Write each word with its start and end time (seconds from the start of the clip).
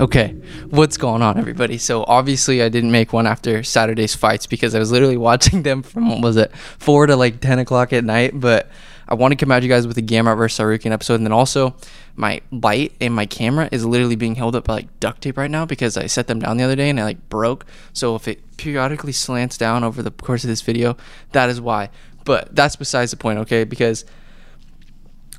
Okay, 0.00 0.34
what's 0.70 0.96
going 0.96 1.20
on, 1.20 1.36
everybody? 1.36 1.76
So 1.76 2.04
obviously, 2.04 2.62
I 2.62 2.70
didn't 2.70 2.90
make 2.90 3.12
one 3.12 3.26
after 3.26 3.62
Saturday's 3.62 4.14
fights 4.14 4.46
because 4.46 4.74
I 4.74 4.78
was 4.78 4.90
literally 4.90 5.16
watching 5.28 5.62
them 5.62 5.82
from 5.82 6.08
what 6.08 6.22
was 6.22 6.38
it, 6.38 6.56
four 6.56 7.06
to 7.06 7.16
like 7.16 7.40
ten 7.40 7.58
o'clock 7.58 7.92
at 7.92 8.02
night. 8.02 8.32
But 8.32 8.70
I 9.06 9.12
want 9.12 9.32
to 9.32 9.36
come 9.36 9.52
at 9.52 9.62
you 9.62 9.68
guys 9.68 9.86
with 9.86 9.98
a 9.98 10.02
Gamrot 10.02 10.38
versus 10.38 10.58
Tsarukyan 10.58 10.92
episode, 10.92 11.16
and 11.16 11.26
then 11.26 11.32
also 11.32 11.76
my 12.16 12.40
light 12.50 12.92
and 12.98 13.12
my 13.12 13.26
camera 13.26 13.68
is 13.72 13.84
literally 13.84 14.16
being 14.16 14.36
held 14.36 14.56
up 14.56 14.64
by 14.64 14.72
like 14.72 15.00
duct 15.00 15.20
tape 15.20 15.36
right 15.36 15.50
now 15.50 15.66
because 15.66 15.98
I 15.98 16.06
set 16.06 16.28
them 16.28 16.38
down 16.38 16.56
the 16.56 16.64
other 16.64 16.76
day 16.76 16.88
and 16.88 16.98
it 16.98 17.04
like 17.04 17.28
broke. 17.28 17.66
So 17.92 18.16
if 18.16 18.26
it 18.26 18.56
periodically 18.56 19.12
slants 19.12 19.58
down 19.58 19.84
over 19.84 20.02
the 20.02 20.10
course 20.10 20.44
of 20.44 20.48
this 20.48 20.62
video, 20.62 20.96
that 21.32 21.50
is 21.50 21.60
why. 21.60 21.90
But 22.24 22.56
that's 22.56 22.76
besides 22.76 23.10
the 23.10 23.18
point, 23.18 23.38
okay? 23.40 23.64
Because 23.64 24.06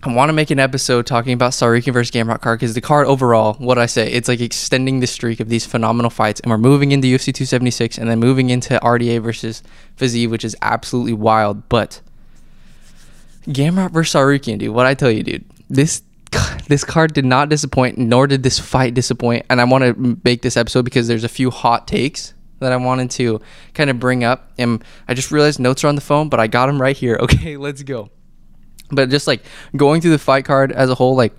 I 0.04 0.12
want 0.12 0.30
to 0.30 0.34
make 0.34 0.50
an 0.50 0.58
episode 0.58 1.06
talking 1.06 1.34
about 1.34 1.52
Tsarukyan 1.52 1.94
versus 1.94 2.10
Gamrot 2.10 2.42
card 2.42 2.60
because 2.60 2.74
the 2.74 2.82
card 2.82 3.06
overall, 3.06 3.54
what 3.60 3.78
I 3.78 3.86
say, 3.86 4.12
it's 4.12 4.28
like 4.28 4.42
extending 4.42 5.00
the 5.00 5.06
streak 5.06 5.40
of 5.40 5.48
these 5.48 5.64
phenomenal 5.64 6.10
fights, 6.10 6.40
and 6.40 6.50
we're 6.50 6.58
moving 6.58 6.92
into 6.92 7.08
UFC 7.08 7.26
276 7.26 8.00
and 8.00 8.10
then 8.10 8.20
moving 8.20 8.50
into 8.50 8.80
RDA 8.80 9.22
versus 9.22 9.62
Fiziev, 9.98 10.32
which 10.32 10.44
is 10.44 10.56
absolutely 10.64 11.14
wild. 11.14 11.70
But 11.70 12.02
Gamrot 13.44 13.92
versus 13.92 14.16
Tsarukyan, 14.16 14.58
dude, 14.58 14.74
what 14.74 14.88
I 14.88 14.96
tell 14.96 15.12
you, 15.12 15.22
dude, 15.22 15.46
this 15.70 16.02
this 16.68 16.84
card 16.84 17.14
did 17.14 17.26
not 17.26 17.50
disappoint, 17.50 18.00
nor 18.00 18.26
did 18.26 18.42
this 18.42 18.58
fight 18.58 18.96
disappoint. 18.96 19.46
And 19.52 19.62
I 19.62 19.66
want 19.66 19.84
to 19.84 20.18
make 20.24 20.42
this 20.42 20.58
episode 20.58 20.84
because 20.84 21.08
there's 21.08 21.24
a 21.24 21.30
few 21.30 21.52
hot 21.52 21.88
takes 21.88 22.34
that 22.60 22.72
I 22.72 22.78
wanted 22.78 23.12
to 23.12 23.40
kind 23.76 23.90
of 23.92 24.00
bring 24.00 24.24
up, 24.24 24.52
and 24.58 24.84
I 25.08 25.14
just 25.14 25.32
realized 25.32 25.60
notes 25.60 25.84
are 25.84 25.88
on 25.88 25.96
the 25.96 26.02
phone, 26.02 26.30
but 26.30 26.40
I 26.40 26.48
got 26.48 26.68
them 26.68 26.82
right 26.82 26.98
here. 26.98 27.20
Okay, 27.22 27.58
let's 27.58 27.84
go. 27.84 28.10
But 28.92 29.10
just 29.10 29.28
like 29.28 29.44
going 29.76 30.02
through 30.02 30.12
the 30.12 30.20
fight 30.20 30.46
card 30.46 30.72
as 30.72 30.90
a 30.90 30.96
whole, 30.96 31.16
like 31.16 31.34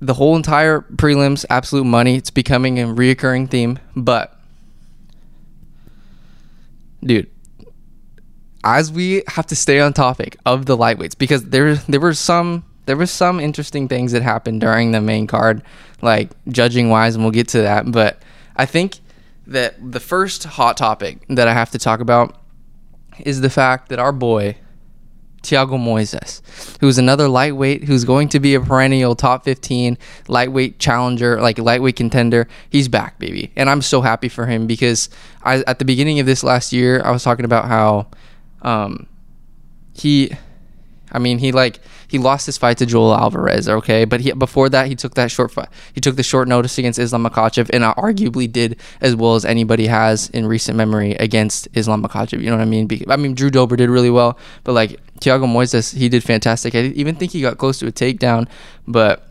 the 0.00 0.14
whole 0.14 0.36
entire 0.36 0.80
prelims, 0.80 1.44
absolute 1.50 1.84
money. 1.84 2.16
It's 2.16 2.30
becoming 2.30 2.78
a 2.78 2.86
reoccurring 2.86 3.50
theme. 3.50 3.78
But 3.94 4.36
dude, 7.02 7.30
as 8.64 8.90
we 8.90 9.22
have 9.28 9.46
to 9.46 9.56
stay 9.56 9.80
on 9.80 9.92
topic 9.92 10.36
of 10.46 10.66
the 10.66 10.76
lightweights, 10.76 11.16
because 11.16 11.44
there 11.44 11.74
there 11.74 12.00
were 12.00 12.14
some 12.14 12.64
there 12.86 12.96
were 12.96 13.06
some 13.06 13.40
interesting 13.40 13.88
things 13.88 14.12
that 14.12 14.22
happened 14.22 14.60
during 14.60 14.92
the 14.92 15.00
main 15.00 15.26
card, 15.26 15.62
like 16.02 16.30
judging 16.48 16.88
wise, 16.88 17.14
and 17.14 17.24
we'll 17.24 17.30
get 17.30 17.48
to 17.48 17.62
that. 17.62 17.90
But 17.90 18.20
I 18.56 18.66
think 18.66 18.98
that 19.46 19.92
the 19.92 20.00
first 20.00 20.44
hot 20.44 20.76
topic 20.76 21.24
that 21.28 21.48
I 21.48 21.52
have 21.52 21.70
to 21.70 21.78
talk 21.78 22.00
about 22.00 22.36
is 23.20 23.40
the 23.40 23.50
fact 23.50 23.88
that 23.90 23.98
our 23.98 24.12
boy 24.12 24.56
Thiago 25.42 25.78
Moises, 25.78 26.42
who's 26.80 26.98
another 26.98 27.28
lightweight 27.28 27.84
who's 27.84 28.04
going 28.04 28.28
to 28.30 28.40
be 28.40 28.54
a 28.54 28.60
perennial 28.60 29.14
top 29.14 29.44
15 29.44 29.96
lightweight 30.28 30.78
challenger, 30.78 31.40
like 31.40 31.58
lightweight 31.58 31.96
contender. 31.96 32.46
He's 32.68 32.88
back, 32.88 33.18
baby. 33.18 33.52
And 33.56 33.70
I'm 33.70 33.82
so 33.82 34.00
happy 34.00 34.28
for 34.28 34.46
him 34.46 34.66
because 34.66 35.08
I, 35.42 35.62
at 35.66 35.78
the 35.78 35.84
beginning 35.84 36.20
of 36.20 36.26
this 36.26 36.42
last 36.44 36.72
year, 36.72 37.02
I 37.02 37.10
was 37.10 37.24
talking 37.24 37.44
about 37.44 37.66
how 37.66 38.08
um, 38.62 39.06
he 39.94 40.32
I 41.12 41.18
mean, 41.18 41.38
he 41.38 41.52
like 41.52 41.80
he 42.10 42.18
lost 42.18 42.46
his 42.46 42.58
fight 42.58 42.76
to 42.78 42.86
Joel 42.86 43.14
Alvarez, 43.14 43.68
okay, 43.68 44.04
but 44.04 44.20
he 44.20 44.32
before 44.32 44.68
that 44.68 44.88
he 44.88 44.96
took 44.96 45.14
that 45.14 45.30
short 45.30 45.52
fight. 45.52 45.68
He 45.94 46.00
took 46.00 46.16
the 46.16 46.24
short 46.24 46.48
notice 46.48 46.76
against 46.76 46.98
Islam 46.98 47.24
Makhachev, 47.24 47.70
and 47.72 47.84
arguably 47.84 48.50
did 48.50 48.80
as 49.00 49.14
well 49.14 49.36
as 49.36 49.44
anybody 49.44 49.86
has 49.86 50.28
in 50.30 50.46
recent 50.46 50.76
memory 50.76 51.12
against 51.12 51.68
Islam 51.74 52.02
Makhachev. 52.02 52.40
You 52.40 52.50
know 52.50 52.56
what 52.56 52.62
I 52.62 52.66
mean? 52.66 52.88
I 53.08 53.16
mean, 53.16 53.34
Drew 53.34 53.50
Dober 53.50 53.76
did 53.76 53.88
really 53.88 54.10
well, 54.10 54.36
but 54.64 54.72
like 54.72 55.00
Thiago 55.20 55.44
Moises, 55.44 55.94
he 55.94 56.08
did 56.08 56.24
fantastic. 56.24 56.74
I 56.74 56.78
even 56.80 57.14
think 57.14 57.30
he 57.30 57.40
got 57.40 57.58
close 57.58 57.78
to 57.78 57.86
a 57.86 57.92
takedown, 57.92 58.48
but 58.88 59.28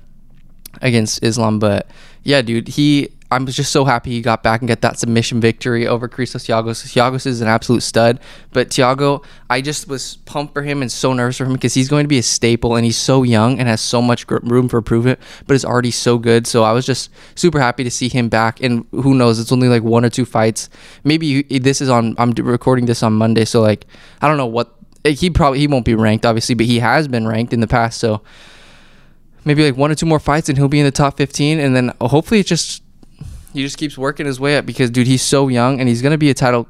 against 0.82 1.22
Islam. 1.22 1.60
But 1.60 1.88
yeah, 2.24 2.42
dude, 2.42 2.70
he 2.70 3.10
I'm 3.32 3.46
just 3.46 3.72
so 3.72 3.86
happy 3.86 4.10
he 4.10 4.22
got 4.22 4.42
back 4.42 4.62
and 4.62 4.68
get 4.68 4.82
that 4.82 4.98
submission 4.98 5.40
victory 5.40 5.86
over 5.86 6.08
Christos 6.08 6.48
Giagos. 6.48 6.84
Giagos 6.88 7.28
is 7.28 7.42
an 7.42 7.48
absolute 7.48 7.82
stud, 7.82 8.20
but 8.54 8.70
Thiago, 8.70 9.24
I 9.50 9.62
just 9.62 9.88
was 9.88 10.18
pumped 10.26 10.54
for 10.54 10.64
him 10.64 10.82
and 10.82 10.92
so 10.92 11.14
nervous 11.14 11.38
for 11.38 11.46
him 11.46 11.54
because 11.54 11.76
he's 11.76 11.90
going 11.90 12.06
to 12.06 12.08
be 12.08 12.18
a 12.18 12.24
staple 12.24 12.76
and 12.76 12.84
he's 12.84 12.98
so 12.98 13.22
young 13.22 13.60
and 13.60 13.70
has 13.70 13.82
so 13.82 14.02
much 14.02 14.26
room 14.30 14.68
for 14.68 14.78
improvement, 14.78 15.20
but 15.46 15.54
is 15.54 15.64
already 15.64 15.92
so 15.92 16.18
good. 16.18 16.48
So 16.48 16.64
I 16.64 16.72
was 16.72 16.88
just 16.88 17.12
super 17.36 17.60
happy 17.60 17.84
to 17.84 17.92
see 17.92 18.10
him 18.10 18.30
back. 18.30 18.62
And 18.62 18.88
who 18.92 19.14
knows, 19.14 19.40
it's 19.40 19.52
only 19.52 19.70
like 19.70 19.84
one 19.84 20.04
or 20.04 20.10
two 20.10 20.26
fights. 20.26 20.70
Maybe 21.04 21.44
this 21.44 21.82
is 21.82 21.90
on. 21.90 22.16
I'm 22.18 22.32
recording 22.32 22.88
this 22.88 23.04
on 23.04 23.14
Monday, 23.14 23.46
so 23.46 23.62
like 23.62 23.86
I 24.22 24.28
don't 24.28 24.38
know 24.38 24.48
what 24.48 24.74
eh, 25.06 25.12
he 25.12 25.30
probably 25.30 25.60
he 25.60 25.68
won't 25.68 25.86
be 25.86 25.94
ranked 25.94 26.26
obviously, 26.26 26.56
but 26.56 26.66
he 26.66 26.80
has 26.80 27.08
been 27.08 27.28
ranked 27.28 27.54
in 27.54 27.60
the 27.60 27.68
past. 27.68 28.00
So 28.00 28.24
maybe 29.46 29.64
like 29.64 29.78
one 29.78 29.92
or 29.92 29.96
two 29.96 30.08
more 30.08 30.20
fights 30.20 30.50
and 30.50 30.58
he'll 30.58 30.68
be 30.68 30.80
in 30.80 30.86
the 30.86 30.92
top 30.92 31.18
15 31.18 31.60
and 31.60 31.76
then 31.76 31.94
hopefully 32.02 32.42
it 32.42 32.46
just 32.48 32.84
he 33.54 33.62
just 33.64 33.78
keeps 33.78 33.98
working 33.98 34.26
his 34.26 34.40
way 34.40 34.58
up 34.58 34.66
because 34.66 34.90
dude, 34.90 35.08
he's 35.08 35.22
so 35.22 35.48
young 35.48 35.80
and 35.80 35.90
he's 35.90 36.02
gonna 36.02 36.18
be 36.18 36.30
a 36.30 36.34
title. 36.34 36.68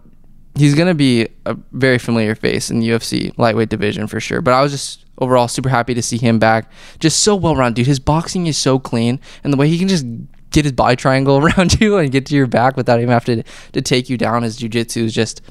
He's 0.56 0.76
gonna 0.76 0.96
be 0.96 1.28
a 1.46 1.56
very 1.72 1.98
familiar 1.98 2.36
face 2.36 2.70
in 2.70 2.80
the 2.80 2.90
UFC 2.90 3.38
lightweight 3.38 3.70
division 3.70 4.08
for 4.08 4.20
sure. 4.20 4.42
But 4.42 4.54
I 4.54 4.62
was 4.62 4.72
just 4.72 5.06
overall 5.20 5.48
super 5.48 5.70
happy 5.70 5.94
to 5.94 6.02
see 6.02 6.18
him 6.18 6.40
back. 6.40 6.72
Just 7.00 7.22
so 7.22 7.36
well 7.36 7.56
rounded, 7.56 7.76
dude. 7.76 7.88
His 7.88 8.00
boxing 8.00 8.48
is 8.48 8.58
so 8.58 8.80
clean, 8.80 9.20
and 9.44 9.54
the 9.54 9.58
way 9.58 9.68
he 9.68 9.78
can 9.78 9.88
just 9.88 10.06
get 10.52 10.66
his 10.66 10.72
body 10.72 10.96
triangle 10.96 11.38
around 11.46 11.80
you 11.80 11.98
and 11.98 12.12
get 12.12 12.26
to 12.28 12.36
your 12.36 12.48
back 12.48 12.76
without 12.76 13.00
even 13.00 13.10
having 13.10 13.44
to 13.44 13.50
to 13.74 13.82
take 13.82 14.10
you 14.10 14.18
down. 14.18 14.44
His 14.44 14.58
jujitsu 14.58 15.04
is 15.04 15.14
just 15.14 15.42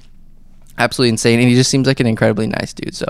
absolutely 0.78 1.10
insane, 1.10 1.40
and 1.40 1.48
he 1.48 1.54
just 1.54 1.70
seems 1.70 1.86
like 1.86 2.00
an 2.00 2.06
incredibly 2.06 2.46
nice 2.46 2.72
dude. 2.72 2.94
So 2.94 3.06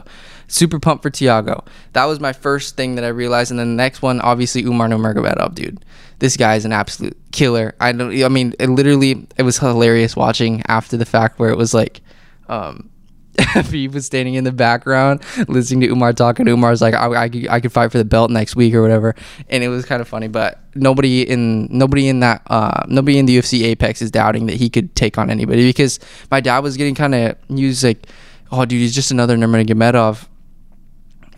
super 0.49 0.81
pumped 0.81 1.03
for 1.03 1.11
Thiago. 1.11 1.67
That 1.93 2.07
was 2.07 2.21
my 2.21 2.33
first 2.33 2.77
thing 2.77 2.97
that 2.97 3.05
I 3.05 3.09
realized, 3.09 3.51
and 3.51 3.61
then 3.61 3.69
the 3.69 3.83
next 3.83 4.03
one, 4.03 4.21
obviously 4.21 4.63
Umar 4.65 4.89
Nurmagomedov, 4.89 5.55
dude. 5.55 5.85
This 6.19 6.37
guy 6.37 6.57
is 6.57 6.65
an 6.65 6.73
absolute 6.73 7.17
killer. 7.33 7.75
I 7.81 7.93
don't. 7.93 8.23
I 8.23 8.29
mean, 8.29 8.55
it 8.59 8.69
literally, 8.69 9.27
it 9.37 9.43
was 9.43 9.59
hilarious 9.59 10.17
watching 10.17 10.63
after 10.67 10.97
the 10.97 11.05
fact 11.05 11.39
where 11.39 11.51
it 11.51 11.57
was 11.57 11.75
like, 11.75 12.01
um, 12.49 12.91
he 13.71 13.87
was 13.87 14.07
standing 14.07 14.35
in 14.35 14.43
the 14.45 14.53
background 14.53 15.23
listening 15.47 15.81
to 15.83 15.89
Umar 15.89 16.13
talk, 16.13 16.41
and 16.41 16.49
Umar's 16.49 16.83
like, 16.83 16.95
I, 16.95 17.07
I, 17.07 17.31
I, 17.51 17.61
could 17.61 17.71
fight 17.71 17.93
for 17.93 17.99
the 17.99 18.05
belt 18.05 18.33
next 18.33 18.57
week 18.57 18.75
or 18.75 18.83
whatever, 18.83 19.15
and 19.49 19.63
it 19.63 19.69
was 19.69 19.85
kind 19.85 20.01
of 20.01 20.09
funny. 20.09 20.27
But 20.27 20.61
nobody 20.75 21.23
in 21.23 21.69
nobody 21.71 22.09
in 22.09 22.21
that 22.21 22.43
uh, 22.49 22.85
nobody 22.89 23.19
in 23.19 23.27
the 23.27 23.39
UFC 23.39 23.63
Apex 23.63 24.03
is 24.03 24.11
doubting 24.11 24.47
that 24.47 24.57
he 24.57 24.69
could 24.69 24.95
take 24.97 25.19
on 25.19 25.31
anybody 25.31 25.69
because 25.69 26.01
my 26.31 26.41
dad 26.41 26.61
was 26.61 26.77
getting 26.77 26.97
kind 26.97 27.15
of 27.15 27.37
used 27.49 27.85
like, 27.85 28.07
oh 28.51 28.65
dude, 28.65 28.81
he's 28.81 28.95
just 28.95 29.13
another 29.13 29.37
Nurmagomedov 29.37 30.27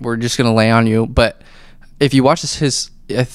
we're 0.00 0.16
just 0.16 0.38
gonna 0.38 0.54
lay 0.54 0.70
on 0.70 0.86
you. 0.86 1.06
But 1.06 1.42
if 1.98 2.14
you 2.14 2.22
watch 2.22 2.42
his, 2.42 2.90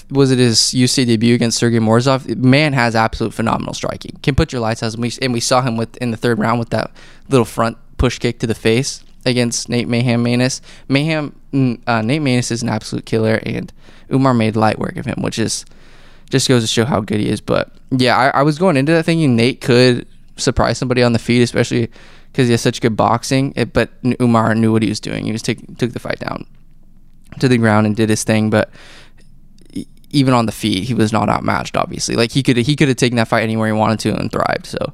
was 0.09 0.31
it 0.31 0.39
his 0.39 0.59
UFC 0.59 1.05
debut 1.05 1.35
against 1.35 1.57
Sergey 1.57 1.79
Morozov? 1.79 2.35
Man 2.37 2.73
has 2.73 2.95
absolute 2.95 3.33
phenomenal 3.33 3.73
striking. 3.73 4.17
Can 4.23 4.35
put 4.35 4.51
your 4.51 4.61
lights 4.61 4.83
out. 4.83 4.93
And 4.93 5.01
we, 5.01 5.11
and 5.21 5.33
we 5.33 5.39
saw 5.39 5.61
him 5.61 5.77
with 5.77 5.95
in 5.97 6.11
the 6.11 6.17
third 6.17 6.39
round 6.39 6.59
with 6.59 6.69
that 6.69 6.91
little 7.29 7.45
front 7.45 7.77
push 7.97 8.19
kick 8.19 8.39
to 8.39 8.47
the 8.47 8.55
face 8.55 9.03
against 9.25 9.69
Nate 9.69 9.87
Mayhem 9.87 10.23
Maness. 10.23 10.61
Mayhem 10.87 11.35
uh, 11.87 12.01
Nate 12.01 12.21
Maness 12.21 12.51
is 12.51 12.61
an 12.61 12.69
absolute 12.69 13.05
killer, 13.05 13.39
and 13.43 13.71
Umar 14.11 14.33
made 14.33 14.55
light 14.55 14.79
work 14.79 14.97
of 14.97 15.05
him, 15.05 15.21
which 15.21 15.39
is 15.39 15.65
just 16.29 16.47
goes 16.47 16.63
to 16.63 16.67
show 16.67 16.85
how 16.85 17.01
good 17.01 17.19
he 17.19 17.29
is. 17.29 17.41
But 17.41 17.71
yeah, 17.91 18.17
I, 18.17 18.39
I 18.39 18.41
was 18.43 18.57
going 18.57 18.77
into 18.77 18.91
that 18.93 19.03
thinking 19.03 19.35
Nate 19.35 19.61
could 19.61 20.07
surprise 20.37 20.77
somebody 20.77 21.03
on 21.03 21.13
the 21.13 21.19
feet, 21.19 21.41
especially 21.41 21.89
because 22.31 22.47
he 22.47 22.51
has 22.51 22.61
such 22.61 22.81
good 22.81 22.95
boxing. 22.95 23.53
It, 23.55 23.73
but 23.73 23.91
Umar 24.21 24.55
knew 24.55 24.71
what 24.71 24.83
he 24.83 24.89
was 24.89 24.99
doing. 24.99 25.25
He 25.25 25.31
was 25.31 25.41
take, 25.41 25.77
took 25.77 25.93
the 25.93 25.99
fight 25.99 26.19
down 26.19 26.45
to 27.39 27.47
the 27.47 27.57
ground 27.57 27.85
and 27.85 27.95
did 27.95 28.09
his 28.09 28.23
thing, 28.23 28.49
but 28.49 28.69
even 30.15 30.33
on 30.33 30.45
the 30.45 30.51
feet, 30.51 30.83
he 30.85 30.93
was 30.93 31.11
not 31.11 31.29
outmatched. 31.29 31.77
Obviously, 31.77 32.15
like 32.15 32.31
he 32.31 32.41
could 32.41 32.57
he 32.57 32.75
could 32.75 32.87
have 32.87 32.97
taken 32.97 33.17
that 33.17 33.27
fight 33.27 33.43
anywhere 33.43 33.67
he 33.67 33.73
wanted 33.73 33.99
to 33.99 34.15
and 34.15 34.31
thrived. 34.31 34.65
So. 34.65 34.93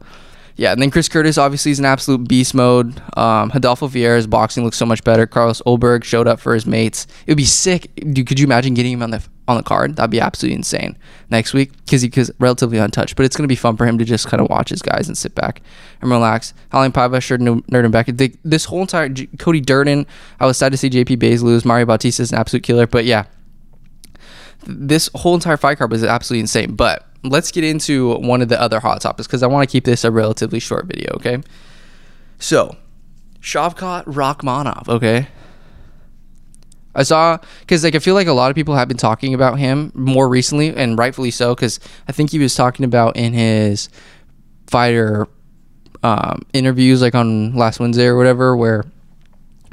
Yeah, 0.57 0.73
and 0.73 0.81
then 0.81 0.91
Chris 0.91 1.07
Curtis 1.09 1.37
obviously 1.37 1.71
is 1.71 1.79
an 1.79 1.85
absolute 1.85 2.27
beast 2.27 2.53
mode. 2.53 3.01
Um, 3.17 3.49
Rodolfo 3.53 3.87
Vieira's 3.87 4.27
boxing 4.27 4.63
looks 4.63 4.77
so 4.77 4.85
much 4.85 5.03
better. 5.03 5.25
Carlos 5.25 5.61
Ulberg 5.65 6.03
showed 6.03 6.27
up 6.27 6.39
for 6.39 6.53
his 6.53 6.65
mates. 6.65 7.07
It 7.25 7.31
would 7.31 7.37
be 7.37 7.45
sick. 7.45 7.91
Dude, 7.95 8.27
could 8.27 8.39
you 8.39 8.45
imagine 8.45 8.73
getting 8.73 8.91
him 8.91 9.01
on 9.01 9.11
the 9.11 9.25
on 9.47 9.57
the 9.57 9.63
card? 9.63 9.95
That'd 9.95 10.11
be 10.11 10.19
absolutely 10.19 10.57
insane 10.57 10.97
next 11.29 11.53
week 11.53 11.71
because 11.85 12.01
he's 12.01 12.31
relatively 12.39 12.77
untouched. 12.77 13.15
But 13.15 13.25
it's 13.25 13.35
gonna 13.35 13.47
be 13.47 13.55
fun 13.55 13.77
for 13.77 13.85
him 13.85 13.97
to 13.97 14.05
just 14.05 14.27
kind 14.27 14.41
of 14.41 14.49
watch 14.49 14.69
his 14.69 14.81
guys 14.81 15.07
and 15.07 15.17
sit 15.17 15.33
back 15.35 15.61
and 16.01 16.11
relax. 16.11 16.53
Raulian 16.71 16.91
Paiva, 16.91 17.21
sure, 17.21 17.37
Nurden 17.37 17.91
Beck. 17.91 18.07
This 18.43 18.65
whole 18.65 18.81
entire 18.81 19.09
Cody 19.39 19.61
Durden. 19.61 20.05
I 20.39 20.45
was 20.45 20.57
sad 20.57 20.71
to 20.73 20.77
see 20.77 20.89
JP 20.89 21.17
Buys 21.19 21.41
lose. 21.41 21.65
Mario 21.65 21.85
Bautista 21.85 22.21
is 22.21 22.31
an 22.31 22.37
absolute 22.37 22.63
killer. 22.63 22.87
But 22.87 23.05
yeah, 23.05 23.25
this 24.65 25.09
whole 25.15 25.35
entire 25.35 25.57
fight 25.57 25.77
card 25.77 25.91
was 25.91 26.03
absolutely 26.03 26.41
insane. 26.41 26.75
But 26.75 27.07
let's 27.23 27.51
get 27.51 27.63
into 27.63 28.15
one 28.19 28.41
of 28.41 28.49
the 28.49 28.59
other 28.59 28.79
hot 28.79 29.01
topics 29.01 29.27
because 29.27 29.43
I 29.43 29.47
want 29.47 29.67
to 29.67 29.71
keep 29.71 29.85
this 29.85 30.03
a 30.03 30.11
relatively 30.11 30.59
short 30.59 30.85
video. 30.85 31.13
Okay, 31.15 31.41
so 32.39 32.75
Shavkat 33.41 34.05
Rakhmonov. 34.05 34.87
Okay, 34.87 35.27
I 36.95 37.03
saw 37.03 37.37
because 37.61 37.83
like 37.83 37.95
I 37.95 37.99
feel 37.99 38.15
like 38.15 38.27
a 38.27 38.33
lot 38.33 38.49
of 38.49 38.55
people 38.55 38.75
have 38.75 38.87
been 38.87 38.97
talking 38.97 39.33
about 39.33 39.59
him 39.59 39.91
more 39.95 40.27
recently, 40.27 40.75
and 40.75 40.97
rightfully 40.97 41.31
so. 41.31 41.55
Because 41.55 41.79
I 42.07 42.11
think 42.11 42.31
he 42.31 42.39
was 42.39 42.55
talking 42.55 42.85
about 42.85 43.15
in 43.17 43.33
his 43.33 43.89
fighter 44.67 45.27
um, 46.03 46.41
interviews, 46.53 47.01
like 47.01 47.15
on 47.15 47.55
last 47.55 47.79
Wednesday 47.79 48.05
or 48.05 48.17
whatever, 48.17 48.55
where 48.55 48.85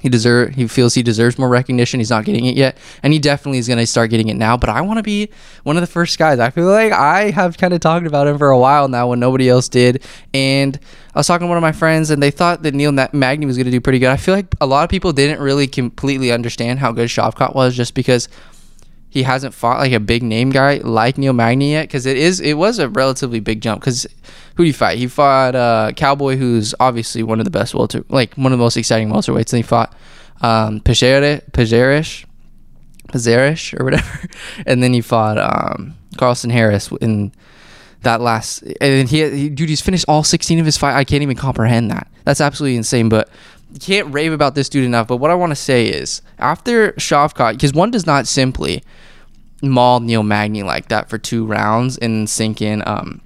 He 0.01 0.09
deserve 0.09 0.55
he 0.55 0.69
feels 0.69 0.95
he 0.95 1.03
deserves 1.03 1.39
more 1.39 1.49
recognition. 1.49 1.99
He's 1.99 2.11
not 2.11 2.25
getting 2.25 2.47
it 2.47 2.57
yet, 2.57 2.79
and 3.03 3.13
he 3.13 3.19
definitely 3.19 3.59
is 3.59 3.67
going 3.67 3.79
to 3.79 3.87
start 3.87 4.11
getting 4.11 4.29
it 4.29 4.35
now. 4.35 4.57
But 4.57 4.71
I 4.71 4.81
want 4.81 4.99
to 4.99 5.03
be 5.03 5.31
one 5.65 5.77
of 5.77 5.81
the 5.81 5.89
first 5.89 6.19
guys. 6.19 6.39
I 6.39 6.51
feel 6.51 6.67
like 6.67 6.93
I 6.93 7.31
have 7.31 7.59
kind 7.59 7.75
of 7.75 7.81
talked 7.81 8.07
about 8.07 8.29
him 8.29 8.39
for 8.39 8.51
a 8.51 8.59
while 8.59 8.89
now 8.89 9.09
when 9.09 9.19
nobody 9.19 9.49
else 9.49 9.69
did. 9.69 10.05
And 10.33 10.79
I 11.15 11.19
was 11.19 11.27
talking 11.27 11.47
to 11.47 11.49
one 11.49 11.57
of 11.57 11.63
my 11.63 11.73
friends, 11.73 12.11
and 12.11 12.23
they 12.23 12.31
thought 12.31 12.63
that 12.63 12.75
Neil 12.75 12.93
Magny 13.13 13.45
was 13.45 13.57
going 13.57 13.65
to 13.65 13.73
do 13.73 13.81
pretty 13.81 13.99
good. 13.99 14.11
I 14.11 14.17
feel 14.17 14.35
like 14.35 14.55
a 14.61 14.67
lot 14.67 14.85
of 14.85 14.91
people 14.91 15.13
didn't 15.13 15.41
really 15.41 15.67
completely 15.67 16.31
understand 16.31 16.79
how 16.79 16.93
good 16.93 17.09
Shavkat 17.09 17.55
was, 17.57 17.77
just 17.77 17.95
because 17.95 18.29
he 19.11 19.23
hasn't 19.23 19.55
fought 19.55 19.79
like 19.79 19.93
a 19.93 20.01
big 20.01 20.23
name 20.23 20.51
guy 20.51 20.79
like 20.79 21.19
Neil 21.19 21.33
Magny 21.33 21.73
yet. 21.73 21.83
Because 21.83 22.07
it 22.07 22.17
is 22.17 22.41
it 22.41 22.55
was 22.55 22.79
a 22.79 22.89
relatively 22.89 23.41
big 23.41 23.61
jump. 23.61 23.81
Because 23.81 24.07
who 24.57 24.65
did 24.65 24.69
he 24.69 24.73
fight? 24.73 24.99
He 24.99 25.07
fought 25.07 25.55
uh, 25.55 25.93
Cowboy, 25.97 26.37
who's 26.37 26.75
obviously 26.81 27.23
one 27.23 27.39
of 27.39 27.45
the 27.45 27.51
best 27.51 27.75
welter, 27.75 28.05
like 28.09 28.35
one 28.35 28.53
of 28.53 28.59
the 28.59 28.63
most 28.63 28.77
exciting 28.77 29.09
welterweights. 29.09 29.53
And 29.53 29.59
he 29.59 29.63
fought 29.63 29.95
um, 30.41 30.81
Pajere, 30.81 31.49
Pajerish, 31.53 32.25
Pajerish 33.09 33.79
or 33.79 33.85
whatever, 33.85 34.29
and 34.67 34.83
then 34.83 34.93
he 34.93 35.01
fought 35.01 35.39
um, 35.39 35.95
Carlston 36.17 36.51
Harris 36.51 36.91
in 37.01 37.33
that 38.03 38.21
last. 38.21 38.63
And 38.81 39.09
he, 39.09 39.29
he, 39.31 39.49
dude, 39.49 39.69
he's 39.69 39.81
finished 39.81 40.05
all 40.09 40.25
16 40.25 40.59
of 40.59 40.67
his 40.67 40.77
fight. 40.77 40.97
I 40.97 41.05
can't 41.05 41.23
even 41.23 41.37
comprehend 41.37 41.91
that. 41.91 42.09
That's 42.25 42.41
absolutely 42.41 42.77
insane. 42.77 43.09
But 43.09 43.29
you 43.73 43.81
can't 43.81 44.13
rave 44.13 44.33
about 44.33 44.55
this 44.55 44.69
dude 44.69 44.85
enough. 44.85 45.09
But 45.09 45.17
what 45.17 45.31
I 45.31 45.35
want 45.35 45.51
to 45.51 45.57
say 45.57 45.87
is, 45.89 46.23
after 46.39 46.93
Shavkat, 46.93 47.53
because 47.53 47.73
one 47.73 47.91
does 47.91 48.07
not 48.07 48.27
simply 48.27 48.83
maul 49.63 50.01
Neil 50.01 50.23
Magny 50.23 50.63
like 50.63 50.89
that 50.89 51.09
for 51.09 51.19
two 51.19 51.45
rounds 51.45 51.99
and 51.99 52.29
sink 52.31 52.63
in 52.63 52.83
um, 52.87 53.21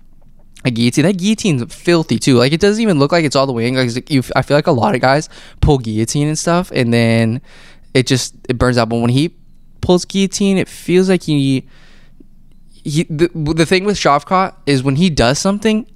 a 0.65 0.71
guillotine. 0.71 1.05
That 1.05 1.19
guillotine's 1.19 1.75
filthy 1.75 2.19
too. 2.19 2.37
Like 2.37 2.53
it 2.53 2.61
doesn't 2.61 2.83
even 2.83 2.99
look 2.99 3.13
like 3.13 3.25
it's 3.25 3.37
all 3.37 3.47
the 3.47 3.53
way 3.53 3.67
in. 3.67 3.75
Like 3.75 4.11
you, 4.11 4.23
I 4.35 4.43
feel 4.43 4.57
like 4.57 4.67
a 4.67 4.73
lot 4.73 4.95
of 4.95 5.01
guys 5.01 5.29
pull 5.61 5.79
guillotine 5.79 6.29
and 6.29 6.39
stuff, 6.39 6.71
and 6.75 6.93
then 6.93 7.41
it 7.95 8.07
just 8.07 8.35
it 8.49 8.59
burns 8.59 8.79
out. 8.79 8.89
But 8.89 8.99
when 8.99 9.11
he 9.11 9.35
pulls 9.81 10.05
guillotine, 10.05 10.59
it 10.59 10.69
feels 10.69 11.09
like 11.09 11.23
he. 11.23 11.67
He, 12.85 13.05
the, 13.05 13.29
the 13.35 13.67
thing 13.67 13.85
with 13.85 13.97
Shavkat 13.97 14.55
is 14.67 14.83
when 14.83 14.97
he 14.97 15.09
does 15.09 15.39
something, 15.39 15.87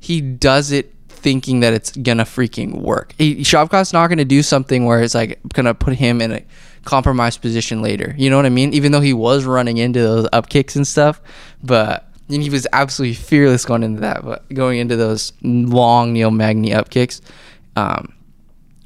he 0.00 0.20
does 0.20 0.72
it 0.72 0.94
thinking 1.08 1.60
that 1.60 1.72
it's 1.72 1.92
gonna 1.92 2.24
freaking 2.24 2.80
work. 2.80 3.14
He, 3.18 3.36
Shavkat's 3.36 3.92
not 3.92 4.08
gonna 4.08 4.24
do 4.24 4.42
something 4.42 4.86
where 4.86 5.02
it's 5.02 5.14
like 5.14 5.38
gonna 5.52 5.74
put 5.74 5.94
him 5.94 6.20
in 6.20 6.32
a 6.32 6.42
compromised 6.84 7.40
position 7.40 7.82
later. 7.82 8.14
You 8.18 8.30
know 8.30 8.36
what 8.36 8.46
I 8.46 8.50
mean? 8.50 8.74
Even 8.74 8.92
though 8.92 9.00
he 9.00 9.12
was 9.12 9.44
running 9.44 9.76
into 9.76 10.00
those 10.00 10.28
up 10.32 10.48
kicks 10.48 10.74
and 10.74 10.86
stuff, 10.86 11.20
but 11.62 12.08
and 12.28 12.42
he 12.42 12.50
was 12.50 12.66
absolutely 12.72 13.14
fearless 13.14 13.64
going 13.64 13.82
into 13.82 14.00
that, 14.00 14.24
but 14.24 14.48
going 14.52 14.78
into 14.78 14.96
those 14.96 15.32
long 15.42 16.12
Neil 16.12 16.30
Magny 16.30 16.72
up 16.72 16.90
kicks. 16.90 17.20
Um, 17.76 18.14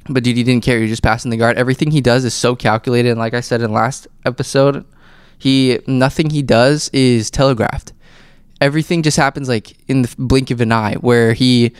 but 0.09 0.23
dude, 0.23 0.37
he 0.37 0.43
didn't 0.43 0.63
care. 0.63 0.77
He 0.77 0.83
was 0.83 0.91
just 0.91 1.03
passing 1.03 1.31
the 1.31 1.37
guard. 1.37 1.57
Everything 1.57 1.91
he 1.91 2.01
does 2.01 2.23
is 2.25 2.33
so 2.33 2.55
calculated. 2.55 3.09
And 3.09 3.19
like 3.19 3.33
I 3.33 3.41
said 3.41 3.61
in 3.61 3.71
last 3.71 4.07
episode, 4.25 4.85
he 5.37 5.79
nothing 5.87 6.29
he 6.29 6.41
does 6.41 6.89
is 6.89 7.29
telegraphed. 7.29 7.93
Everything 8.59 9.03
just 9.03 9.17
happens 9.17 9.47
like 9.47 9.77
in 9.87 10.01
the 10.01 10.15
blink 10.17 10.51
of 10.51 10.61
an 10.61 10.71
eye, 10.71 10.95
where 10.95 11.33
he 11.33 11.73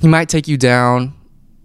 he 0.00 0.08
might 0.08 0.28
take 0.28 0.48
you 0.48 0.56
down 0.56 1.14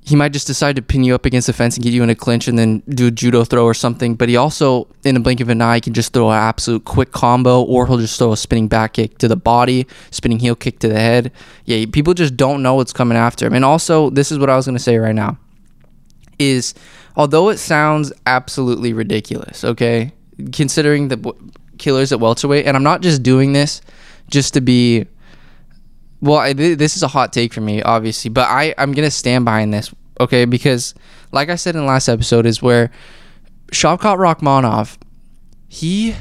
he 0.05 0.15
might 0.15 0.33
just 0.33 0.47
decide 0.47 0.75
to 0.75 0.81
pin 0.81 1.03
you 1.03 1.15
up 1.15 1.25
against 1.25 1.47
the 1.47 1.53
fence 1.53 1.77
and 1.77 1.83
get 1.83 1.93
you 1.93 2.03
in 2.03 2.09
a 2.09 2.15
clinch 2.15 2.47
and 2.47 2.59
then 2.59 2.83
do 2.89 3.07
a 3.07 3.11
judo 3.11 3.43
throw 3.45 3.63
or 3.63 3.73
something. 3.73 4.15
But 4.15 4.27
he 4.27 4.35
also, 4.35 4.87
in 5.05 5.15
a 5.15 5.19
blink 5.19 5.39
of 5.39 5.47
an 5.49 5.61
eye, 5.61 5.79
can 5.79 5.93
just 5.93 6.11
throw 6.11 6.29
an 6.29 6.37
absolute 6.37 6.83
quick 6.83 7.11
combo, 7.11 7.61
or 7.61 7.87
he'll 7.87 7.97
just 7.97 8.17
throw 8.17 8.33
a 8.33 8.37
spinning 8.37 8.67
back 8.67 8.93
kick 8.93 9.17
to 9.19 9.27
the 9.27 9.37
body, 9.37 9.87
spinning 10.11 10.39
heel 10.39 10.55
kick 10.55 10.79
to 10.79 10.89
the 10.89 10.99
head. 10.99 11.31
Yeah, 11.65 11.85
people 11.91 12.13
just 12.13 12.35
don't 12.35 12.61
know 12.61 12.75
what's 12.75 12.91
coming 12.91 13.17
after 13.17 13.47
him. 13.47 13.53
And 13.53 13.63
also, 13.63 14.09
this 14.09 14.31
is 14.31 14.39
what 14.39 14.49
I 14.49 14.57
was 14.57 14.65
going 14.65 14.77
to 14.77 14.83
say 14.83 14.97
right 14.97 15.15
now: 15.15 15.37
is 16.37 16.73
although 17.15 17.47
it 17.47 17.57
sounds 17.57 18.11
absolutely 18.25 18.91
ridiculous, 18.91 19.63
okay, 19.63 20.11
considering 20.51 21.07
the 21.07 21.33
killers 21.77 22.11
at 22.11 22.19
welterweight, 22.19 22.65
and 22.65 22.77
I'm 22.77 22.83
not 22.83 23.01
just 23.01 23.23
doing 23.23 23.53
this 23.53 23.81
just 24.29 24.53
to 24.53 24.61
be 24.61 25.05
well, 26.23 26.37
I, 26.37 26.53
this 26.53 26.95
is 26.95 27.03
a 27.03 27.09
hot 27.09 27.33
take 27.33 27.53
for 27.53 27.59
me, 27.59 27.81
obviously, 27.81 28.29
but 28.29 28.47
I 28.47 28.73
I'm 28.77 28.93
gonna 28.93 29.11
stand 29.11 29.43
behind 29.43 29.73
this, 29.73 29.93
okay? 30.21 30.45
Because 30.45 30.95
like 31.33 31.49
I 31.49 31.55
said 31.55 31.75
in 31.75 31.81
the 31.81 31.87
last 31.87 32.07
episode, 32.07 32.45
is 32.45 32.61
where 32.61 32.91
Shavkat 33.73 34.17
Rakhmonov, 34.17 34.97
he, 35.67 36.15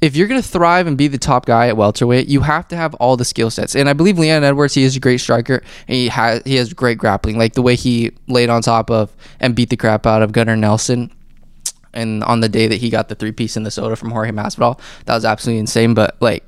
if 0.00 0.14
you're 0.14 0.28
gonna 0.28 0.42
thrive 0.42 0.86
and 0.86 0.96
be 0.96 1.08
the 1.08 1.18
top 1.18 1.44
guy 1.44 1.66
at 1.66 1.76
welterweight, 1.76 2.28
you 2.28 2.42
have 2.42 2.68
to 2.68 2.76
have 2.76 2.94
all 2.94 3.16
the 3.16 3.24
skill 3.24 3.50
sets. 3.50 3.74
And 3.74 3.88
I 3.88 3.94
believe 3.94 4.16
Leon 4.16 4.44
Edwards, 4.44 4.74
he 4.74 4.84
is 4.84 4.94
a 4.94 5.00
great 5.00 5.18
striker, 5.18 5.60
and 5.88 5.96
he 5.96 6.06
has 6.06 6.42
he 6.44 6.54
has 6.54 6.72
great 6.72 6.98
grappling, 6.98 7.36
like 7.36 7.54
the 7.54 7.62
way 7.62 7.74
he 7.74 8.12
laid 8.28 8.48
on 8.48 8.62
top 8.62 8.92
of 8.92 9.14
and 9.40 9.56
beat 9.56 9.70
the 9.70 9.76
crap 9.76 10.06
out 10.06 10.22
of 10.22 10.30
Gunnar 10.30 10.56
Nelson. 10.56 11.12
And 11.92 12.22
on 12.24 12.40
the 12.40 12.48
day 12.48 12.66
that 12.68 12.76
he 12.76 12.90
got 12.90 13.08
the 13.08 13.14
three 13.14 13.32
piece 13.32 13.56
in 13.56 13.64
the 13.64 13.70
soda 13.70 13.96
from 13.96 14.10
Jorge 14.10 14.30
Masvidal, 14.30 14.80
that 15.06 15.14
was 15.14 15.24
absolutely 15.24 15.60
insane. 15.60 15.94
But 15.94 16.16
like 16.20 16.44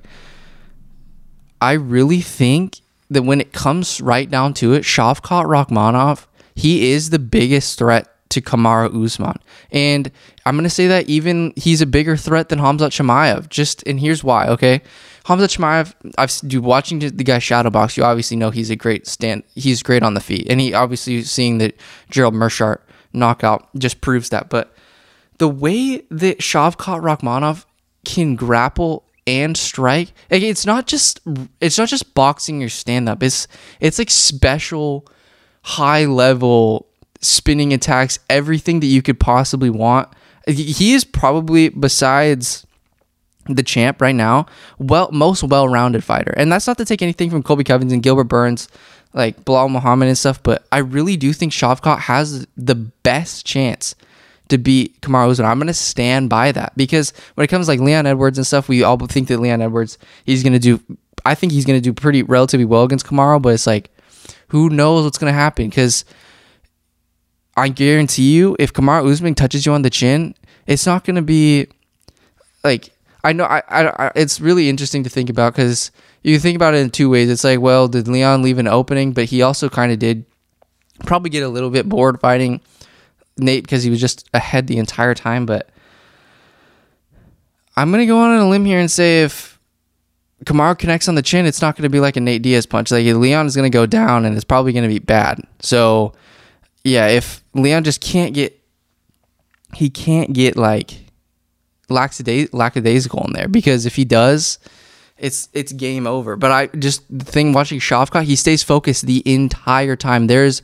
I 1.60 1.72
really 1.72 2.20
think 2.20 2.80
that 3.10 3.22
when 3.22 3.40
it 3.40 3.52
comes 3.52 4.00
right 4.00 4.30
down 4.30 4.54
to 4.54 4.72
it, 4.72 4.82
Shavkat 4.82 5.44
Rakhmonov, 5.44 6.26
he 6.54 6.92
is 6.92 7.10
the 7.10 7.18
biggest 7.18 7.78
threat 7.78 8.08
to 8.30 8.40
Kamaru 8.40 9.04
Usman. 9.04 9.36
And 9.70 10.10
I'm 10.46 10.56
going 10.56 10.64
to 10.64 10.70
say 10.70 10.86
that 10.88 11.08
even 11.08 11.52
he's 11.54 11.82
a 11.82 11.86
bigger 11.86 12.16
threat 12.16 12.48
than 12.48 12.58
Hamzat 12.58 12.90
Chimaev. 12.90 13.48
Just, 13.48 13.86
and 13.86 14.00
here's 14.00 14.24
why, 14.24 14.48
okay? 14.48 14.80
Hamzat 15.26 15.56
Chimaev, 15.56 15.94
I've 16.18 16.48
dude, 16.48 16.64
watching 16.64 16.98
the 16.98 17.10
guy 17.24 17.38
shadowbox, 17.38 17.96
you 17.96 18.04
obviously 18.04 18.36
know 18.36 18.50
he's 18.50 18.70
a 18.70 18.76
great 18.76 19.06
stand. 19.06 19.44
He's 19.54 19.82
great 19.82 20.02
on 20.02 20.14
the 20.14 20.20
feet. 20.20 20.46
And 20.48 20.60
he 20.60 20.72
obviously 20.72 21.22
seeing 21.22 21.58
the 21.58 21.74
Gerald 22.10 22.34
Meerschaert 22.34 22.78
knockout 23.12 23.68
just 23.76 24.00
proves 24.00 24.30
that. 24.30 24.48
But 24.48 24.71
the 25.42 25.48
way 25.48 25.96
that 26.08 26.38
Shavkat 26.38 27.02
Rakhmonov 27.02 27.64
can 28.04 28.36
grapple 28.36 29.02
and 29.26 29.56
strike. 29.56 30.12
Like, 30.30 30.42
it's 30.42 30.64
not 30.64 30.86
just 30.86 31.18
it's 31.60 31.78
not 31.78 31.88
just 31.88 32.14
boxing 32.14 32.60
your 32.60 32.68
stand 32.68 33.08
up. 33.08 33.24
It's 33.24 33.48
it's 33.80 33.98
like 33.98 34.08
special 34.08 35.04
high 35.64 36.04
level 36.04 36.86
spinning 37.20 37.72
attacks, 37.72 38.20
everything 38.30 38.78
that 38.78 38.86
you 38.86 39.02
could 39.02 39.18
possibly 39.18 39.68
want. 39.68 40.08
He 40.46 40.92
is 40.92 41.04
probably 41.04 41.70
besides 41.70 42.64
the 43.46 43.64
champ 43.64 44.00
right 44.00 44.14
now, 44.14 44.46
well 44.78 45.10
most 45.10 45.42
well 45.42 45.66
rounded 45.66 46.04
fighter. 46.04 46.32
And 46.36 46.52
that's 46.52 46.68
not 46.68 46.78
to 46.78 46.84
take 46.84 47.02
anything 47.02 47.30
from 47.30 47.42
Colby 47.42 47.64
Covington, 47.64 47.94
and 47.94 48.02
Gilbert 48.04 48.28
Burns, 48.28 48.68
like 49.12 49.44
Belal 49.44 49.68
Muhammad 49.68 50.06
and 50.06 50.16
stuff, 50.16 50.40
but 50.40 50.64
I 50.70 50.78
really 50.78 51.16
do 51.16 51.32
think 51.32 51.50
Shavkat 51.52 51.98
has 51.98 52.46
the 52.56 52.76
best 52.76 53.44
chance 53.44 53.96
to 54.48 54.58
beat 54.58 55.00
Kamaru 55.00 55.30
Usman. 55.30 55.48
I'm 55.48 55.58
gonna 55.58 55.74
stand 55.74 56.28
by 56.28 56.52
that 56.52 56.72
because 56.76 57.12
when 57.34 57.44
it 57.44 57.48
comes 57.48 57.68
like 57.68 57.80
Leon 57.80 58.06
Edwards 58.06 58.38
and 58.38 58.46
stuff, 58.46 58.68
we 58.68 58.82
all 58.82 58.98
think 58.98 59.28
that 59.28 59.38
Leon 59.38 59.62
Edwards 59.62 59.98
he's 60.24 60.42
gonna 60.42 60.58
do. 60.58 60.80
I 61.24 61.34
think 61.34 61.52
he's 61.52 61.64
gonna 61.64 61.80
do 61.80 61.92
pretty 61.92 62.22
relatively 62.22 62.64
well 62.64 62.84
against 62.84 63.06
Kamaru, 63.06 63.40
but 63.40 63.54
it's 63.54 63.66
like 63.66 63.90
who 64.48 64.68
knows 64.68 65.04
what's 65.04 65.18
gonna 65.18 65.32
happen 65.32 65.68
because 65.68 66.04
I 67.56 67.68
guarantee 67.68 68.34
you, 68.34 68.56
if 68.58 68.72
Kamaru 68.72 69.10
Usman 69.10 69.34
touches 69.34 69.66
you 69.66 69.72
on 69.72 69.82
the 69.82 69.90
chin, 69.90 70.34
it's 70.66 70.86
not 70.86 71.04
gonna 71.04 71.22
be 71.22 71.66
like 72.64 72.90
I 73.24 73.32
know. 73.32 73.44
I, 73.44 73.62
I, 73.68 74.06
I 74.06 74.12
it's 74.16 74.40
really 74.40 74.68
interesting 74.68 75.04
to 75.04 75.10
think 75.10 75.30
about 75.30 75.54
because 75.54 75.90
you 76.22 76.38
think 76.38 76.56
about 76.56 76.74
it 76.74 76.78
in 76.78 76.90
two 76.90 77.08
ways. 77.08 77.30
It's 77.30 77.44
like, 77.44 77.60
well, 77.60 77.88
did 77.88 78.08
Leon 78.08 78.42
leave 78.42 78.58
an 78.58 78.68
opening? 78.68 79.12
But 79.12 79.26
he 79.26 79.42
also 79.42 79.68
kind 79.68 79.92
of 79.92 79.98
did 79.98 80.24
probably 81.06 81.30
get 81.30 81.42
a 81.42 81.48
little 81.48 81.70
bit 81.70 81.88
bored 81.88 82.20
fighting 82.20 82.60
Nate 83.38 83.64
because 83.64 83.82
he 83.82 83.90
was 83.90 84.00
just 84.00 84.28
ahead 84.34 84.66
the 84.66 84.78
entire 84.78 85.14
time. 85.14 85.46
But 85.46 85.70
I'm 87.76 87.90
gonna 87.90 88.06
go 88.06 88.18
on 88.18 88.36
a 88.36 88.48
limb 88.48 88.64
here 88.64 88.78
and 88.78 88.90
say 88.90 89.22
if 89.22 89.58
Kamaru 90.44 90.78
connects 90.78 91.08
on 91.08 91.14
the 91.14 91.22
chin, 91.22 91.46
it's 91.46 91.62
not 91.62 91.76
gonna 91.76 91.88
be 91.88 92.00
like 92.00 92.16
a 92.16 92.20
Nate 92.20 92.42
Diaz 92.42 92.66
punch. 92.66 92.90
Like 92.90 93.04
Leon 93.04 93.46
is 93.46 93.56
gonna 93.56 93.70
go 93.70 93.86
down 93.86 94.24
and 94.24 94.34
it's 94.36 94.44
probably 94.44 94.72
gonna 94.72 94.88
be 94.88 94.98
bad. 94.98 95.40
So 95.60 96.12
yeah, 96.84 97.08
if 97.08 97.42
Leon 97.54 97.84
just 97.84 98.00
can't 98.00 98.34
get 98.34 98.58
he 99.74 99.88
can't 99.88 100.32
get 100.32 100.56
like 100.56 101.06
lack 101.88 102.18
of 102.18 102.52
lackadaisical 102.52 103.24
in 103.26 103.32
there 103.32 103.48
because 103.48 103.86
if 103.86 103.96
he 103.96 104.04
does, 104.04 104.58
it's 105.18 105.48
it's 105.52 105.72
game 105.72 106.06
over. 106.06 106.36
But 106.36 106.50
I 106.50 106.66
just 106.78 107.02
the 107.16 107.24
thing 107.24 107.52
watching 107.52 107.78
Shavkat, 107.78 108.24
he 108.24 108.36
stays 108.36 108.62
focused 108.62 109.06
the 109.06 109.22
entire 109.24 109.96
time. 109.96 110.26
There's 110.26 110.62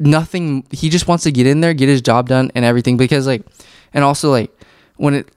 nothing. 0.00 0.64
He 0.70 0.88
just 0.88 1.06
wants 1.06 1.24
to 1.24 1.30
get 1.30 1.46
in 1.46 1.60
there, 1.60 1.74
get 1.74 1.88
his 1.88 2.02
job 2.02 2.28
done, 2.28 2.50
and 2.54 2.64
everything. 2.64 2.96
Because 2.96 3.26
like, 3.26 3.44
and 3.94 4.02
also 4.02 4.30
like 4.30 4.50
when 4.96 5.14
it 5.14 5.28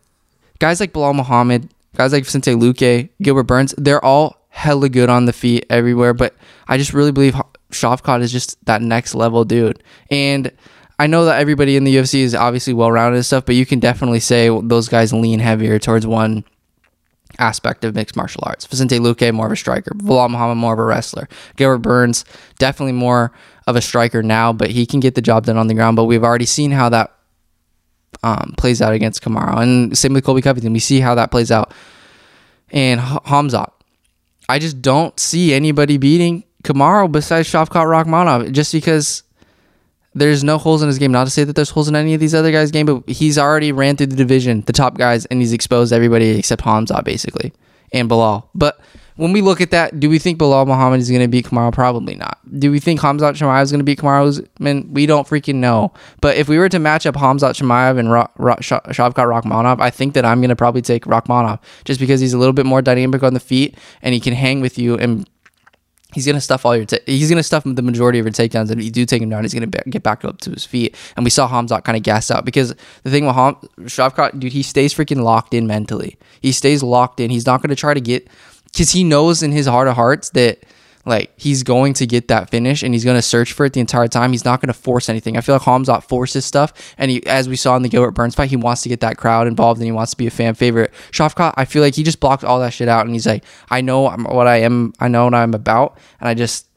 guys 0.60 0.80
like 0.80 0.94
Belal 0.94 1.14
Muhammad, 1.14 1.70
guys 1.96 2.14
like 2.14 2.24
Vicente 2.24 2.54
Luque, 2.54 3.10
Gilbert 3.22 3.44
Burns, 3.44 3.76
they're 3.78 4.04
all 4.04 4.38
hella 4.50 4.90
good 4.90 5.10
on 5.10 5.26
the 5.26 5.34
feet 5.34 5.66
everywhere. 5.70 6.14
But 6.14 6.36
I 6.68 6.78
just 6.78 6.94
really 6.94 7.12
believe 7.12 7.36
Shavkat 7.72 8.22
is 8.22 8.32
just 8.32 8.64
that 8.66 8.82
next 8.82 9.14
level 9.14 9.46
dude. 9.46 9.84
And 10.10 10.52
I 11.00 11.08
know 11.08 11.26
that 11.26 11.40
everybody 11.40 11.76
in 11.76 11.84
the 11.84 11.96
UFC 11.96 12.22
is 12.22 12.36
obviously 12.36 12.74
well 12.74 12.92
rounded 12.92 13.18
and 13.18 13.26
stuff, 13.26 13.46
but 13.46 13.56
you 13.56 13.66
can 13.66 13.80
definitely 13.80 14.20
say 14.20 14.50
those 14.62 14.88
guys 14.88 15.12
lean 15.12 15.40
heavier 15.40 15.80
towards 15.80 16.08
one 16.08 16.46
aspect 17.40 17.84
of 17.84 17.96
mixed 17.96 18.16
martial 18.16 18.44
arts. 18.46 18.66
Vicente 18.66 19.00
Luque, 19.00 19.34
more 19.34 19.48
of 19.48 19.52
a 19.52 19.56
striker. 19.56 19.92
Belal 19.96 20.30
Muhammad, 20.30 20.58
more 20.58 20.74
of 20.74 20.80
a 20.80 20.84
wrestler. 20.84 21.28
Gilbert 21.56 21.80
Burns, 21.80 22.26
definitely 22.60 22.94
more 22.94 23.32
of 23.68 23.76
a 23.76 23.82
striker 23.82 24.22
now, 24.22 24.54
but 24.54 24.72
he 24.72 24.86
can 24.86 25.00
get 25.00 25.16
the 25.16 25.22
job 25.22 25.46
done 25.46 25.58
on 25.58 25.68
the 25.68 25.74
ground. 25.74 25.96
But 25.96 26.06
we've 26.06 26.24
already 26.24 26.46
seen 26.46 26.72
how 26.72 26.90
that 26.90 27.14
um, 28.24 28.54
plays 28.58 28.82
out 28.82 28.94
against 28.94 29.24
Kamaru. 29.24 29.62
And 29.62 29.98
same 29.98 30.14
with 30.14 30.24
Colby 30.24 30.42
Covington. 30.42 30.74
We 30.74 30.80
see 30.80 31.00
how 31.00 31.16
that 31.16 31.32
plays 31.32 31.52
out. 31.52 31.74
And 32.70 33.00
Hamzat. 33.00 33.72
I 34.50 34.60
just 34.60 34.82
don't 34.82 35.18
see 35.20 35.54
anybody 35.54 35.98
beating 35.98 36.44
Kamaru 36.64 37.12
besides 37.12 37.50
Shavkat 37.50 37.86
Rakhmonov 37.86 38.52
just 38.52 38.72
because 38.72 39.23
there's 40.16 40.44
no 40.44 40.58
holes 40.58 40.82
in 40.82 40.88
his 40.88 41.00
game. 41.00 41.12
Not 41.12 41.26
to 41.26 41.30
say 41.30 41.44
that 41.44 41.56
there's 41.56 41.70
holes 41.70 41.88
in 41.88 41.96
any 41.96 42.14
of 42.14 42.20
these 42.20 42.36
other 42.36 42.52
guys' 42.52 42.72
game, 42.72 42.86
but 42.86 43.08
he's 43.08 43.38
already 43.38 43.72
ran 43.72 43.98
through 43.98 44.08
the 44.08 44.16
division, 44.16 44.62
the 44.62 44.74
top 44.74 44.98
guys, 44.98 45.26
and 45.26 45.40
he's 45.40 45.54
exposed 45.54 45.92
everybody 45.92 46.30
except 46.38 46.64
Hamzat, 46.64 47.04
basically, 47.04 47.54
and 47.92 48.10
Belal. 48.10 48.48
But 48.54 48.80
when 49.16 49.32
we 49.32 49.42
look 49.42 49.62
at 49.62 49.72
that, 49.72 50.00
do 50.00 50.10
we 50.10 50.18
think 50.18 50.40
Belal 50.40 50.66
Muhammad 50.66 51.00
is 51.00 51.10
going 51.10 51.22
to 51.22 51.28
beat 51.28 51.46
Kamaru? 51.46 51.72
Probably 51.72 52.16
not. 52.16 52.40
Do 52.60 52.72
we 52.72 52.80
think 52.80 53.00
Hamzat 53.00 53.34
Chimaev 53.34 53.64
is 53.64 53.72
going 53.72 53.80
to 53.80 53.86
beat 53.86 54.00
Kamaru? 54.00 54.48
Man, 54.60 54.92
we 54.92 55.06
don't 55.06 55.28
freaking 55.28 55.56
know. 55.56 55.94
But 56.22 56.38
if 56.38 56.48
we 56.48 56.58
were 56.58 56.70
to 56.70 56.80
match 56.80 57.06
up 57.06 57.16
Hamzat 57.16 57.62
Chimaev 57.62 58.00
and 58.00 58.12
Ra- 58.12 58.28
Ra- 58.38 58.58
Shavkat 58.58 59.14
Rakhmonov, 59.14 59.80
I 59.80 59.90
think 59.90 60.14
that 60.16 60.26
I'm 60.26 60.40
going 60.42 60.50
to 60.50 60.56
probably 60.56 60.82
take 60.82 61.06
Rakhmonov 61.06 61.60
just 61.86 62.00
because 62.00 62.20
he's 62.22 62.34
a 62.34 62.38
little 62.38 62.54
bit 62.54 62.66
more 62.66 62.82
dynamic 62.82 63.24
on 63.24 63.34
the 63.34 63.40
feet 63.40 63.78
and 64.02 64.14
he 64.14 64.20
can 64.20 64.34
hang 64.34 64.62
with 64.62 64.78
you 64.78 64.98
and 64.98 65.28
he's 66.14 66.26
gonna 66.26 66.42
stuff 66.42 66.66
all 66.66 66.76
your 66.76 66.86
ta- 66.86 66.98
he's 67.06 67.30
gonna 67.30 67.44
stuff 67.44 67.64
the 67.66 67.82
majority 67.82 68.20
of 68.20 68.26
your 68.26 68.32
takedowns 68.34 68.70
and 68.72 68.80
if 68.80 68.86
you 68.86 68.92
do 68.92 69.06
take 69.06 69.22
him 69.22 69.30
down 69.30 69.44
he's 69.44 69.54
gonna 69.54 69.68
be- 69.68 69.80
get 69.90 70.04
back 70.04 70.24
up 70.26 70.40
to 70.42 70.52
his 70.52 70.66
feet. 70.66 70.96
And 71.16 71.24
we 71.24 71.30
saw 71.30 71.48
Hamzat 71.48 71.84
kind 71.84 71.96
of 71.98 72.04
gas 72.04 72.30
out 72.32 72.46
because 72.46 72.74
the 73.04 73.10
thing 73.10 73.26
with 73.26 73.36
Ham 73.36 73.56
Shavkat 73.82 74.40
dude 74.40 74.52
he 74.52 74.64
stays 74.64 74.94
freaking 74.94 75.24
locked 75.24 75.54
in 75.54 75.68
mentally. 75.68 76.18
He 76.42 76.52
stays 76.52 76.84
locked 76.84 77.20
in. 77.20 77.30
He's 77.30 77.46
not 77.46 77.62
gonna 77.62 77.76
try 77.76 77.94
to 77.94 78.02
get 78.02 78.28
because 78.72 78.92
he 78.92 79.04
knows 79.04 79.44
in 79.44 79.52
his 79.52 79.66
heart 79.68 79.88
of 79.88 79.96
hearts 79.96 80.30
that 80.32 80.60
like 81.06 81.34
he's 81.38 81.64
going 81.64 81.94
to 81.96 82.08
get 82.08 82.30
that 82.30 82.50
finish 82.50 82.82
and 82.82 82.94
he's 82.94 83.04
going 83.04 83.18
to 83.18 83.22
search 83.22 83.52
for 83.52 83.66
it 83.66 83.74
the 83.74 83.80
entire 83.80 84.08
time. 84.08 84.32
He's 84.32 84.46
not 84.46 84.62
going 84.62 84.68
to 84.68 84.74
force 84.74 85.10
anything. 85.10 85.36
I 85.36 85.42
feel 85.42 85.56
like 85.56 85.64
Hamzat 85.64 86.04
forces 86.04 86.46
stuff, 86.46 86.96
and 86.98 87.12
he, 87.12 87.26
as 87.28 87.50
we 87.50 87.56
saw 87.56 87.76
in 87.76 87.84
the 87.84 87.90
Gilbert 87.90 88.12
Burns 88.12 88.36
fight, 88.36 88.50
he 88.50 88.56
wants 88.56 88.84
to 88.84 88.90
get 88.90 89.02
that 89.02 89.18
crowd 89.18 89.48
involved 89.48 89.80
and 89.80 89.86
he 89.86 89.92
wants 89.92 90.12
to 90.12 90.18
be 90.18 90.28
a 90.28 90.32
fan 90.32 90.54
favorite. 90.54 90.94
Shavkat, 91.12 91.54
I 91.58 91.66
feel 91.66 91.82
like 91.82 91.96
he 91.96 92.04
just 92.04 92.20
blocked 92.20 92.44
all 92.44 92.60
that 92.60 92.74
shit 92.74 92.88
out, 92.88 93.06
and 93.06 93.14
he's 93.14 93.28
like, 93.28 93.44
I 93.70 93.82
know 93.82 94.10
what 94.10 94.48
I 94.48 94.58
am, 94.58 94.94
I 95.00 95.08
know 95.08 95.26
what 95.26 95.34
I'm 95.34 95.54
about, 95.54 95.98
and 96.20 96.30
I 96.30 96.34
just 96.34 96.68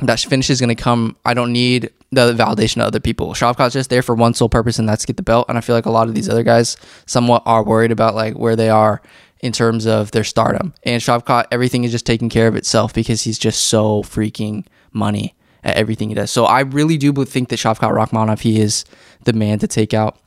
that 0.00 0.20
finish 0.20 0.50
is 0.50 0.60
going 0.60 0.74
to 0.74 0.80
come. 0.80 1.16
I 1.24 1.34
don't 1.34 1.52
need 1.52 1.90
the 2.12 2.32
validation 2.34 2.76
of 2.78 2.88
other 2.88 3.00
people. 3.00 3.32
Shavkat's 3.32 3.72
just 3.72 3.90
there 3.90 4.02
for 4.02 4.14
one 4.14 4.34
sole 4.34 4.48
purpose, 4.48 4.78
and 4.78 4.88
that's 4.88 5.06
get 5.06 5.16
the 5.16 5.22
belt. 5.22 5.46
And 5.48 5.56
I 5.56 5.60
feel 5.60 5.74
like 5.74 5.86
a 5.86 5.90
lot 5.90 6.08
of 6.08 6.14
these 6.14 6.28
other 6.28 6.42
guys 6.42 6.76
somewhat 7.06 7.42
are 7.46 7.64
worried 7.64 7.92
about 7.92 8.14
like 8.14 8.34
where 8.34 8.56
they 8.56 8.68
are 8.68 9.00
in 9.40 9.52
terms 9.52 9.86
of 9.86 10.10
their 10.12 10.24
stardom. 10.24 10.74
And 10.82 11.02
Shavkat, 11.02 11.46
everything 11.50 11.84
is 11.84 11.92
just 11.92 12.06
taking 12.06 12.28
care 12.28 12.48
of 12.48 12.56
itself 12.56 12.94
because 12.94 13.22
he's 13.22 13.38
just 13.38 13.66
so 13.66 14.02
freaking 14.02 14.66
money 14.92 15.34
at 15.62 15.76
everything 15.76 16.08
he 16.08 16.14
does. 16.14 16.30
So 16.30 16.44
I 16.44 16.60
really 16.60 16.96
do 16.96 17.12
think 17.24 17.48
that 17.50 17.58
Shavkat 17.58 17.90
Rakhmonov, 17.90 18.40
he 18.40 18.60
is 18.60 18.84
the 19.24 19.32
man 19.32 19.58
to 19.58 19.66
take 19.66 19.92
out 19.92 20.18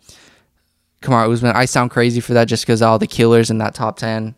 Kamaru 1.02 1.34
Usman. 1.34 1.56
I 1.56 1.66
sound 1.66 1.92
crazy 1.92 2.20
for 2.20 2.34
that 2.34 2.46
just 2.46 2.64
because 2.66 2.82
all 2.82 3.00
the 3.00 3.08
killers 3.08 3.50
in 3.50 3.58
that 3.60 3.74
top 3.74 3.98
10. 3.98 4.36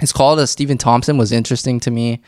It's 0.00 0.12
called 0.12 0.38
a 0.38 0.46
Stephen 0.46 0.78
Thompson 0.78 1.18
was 1.18 1.32
interesting 1.32 1.80
to 1.80 1.90
me. 1.90 2.22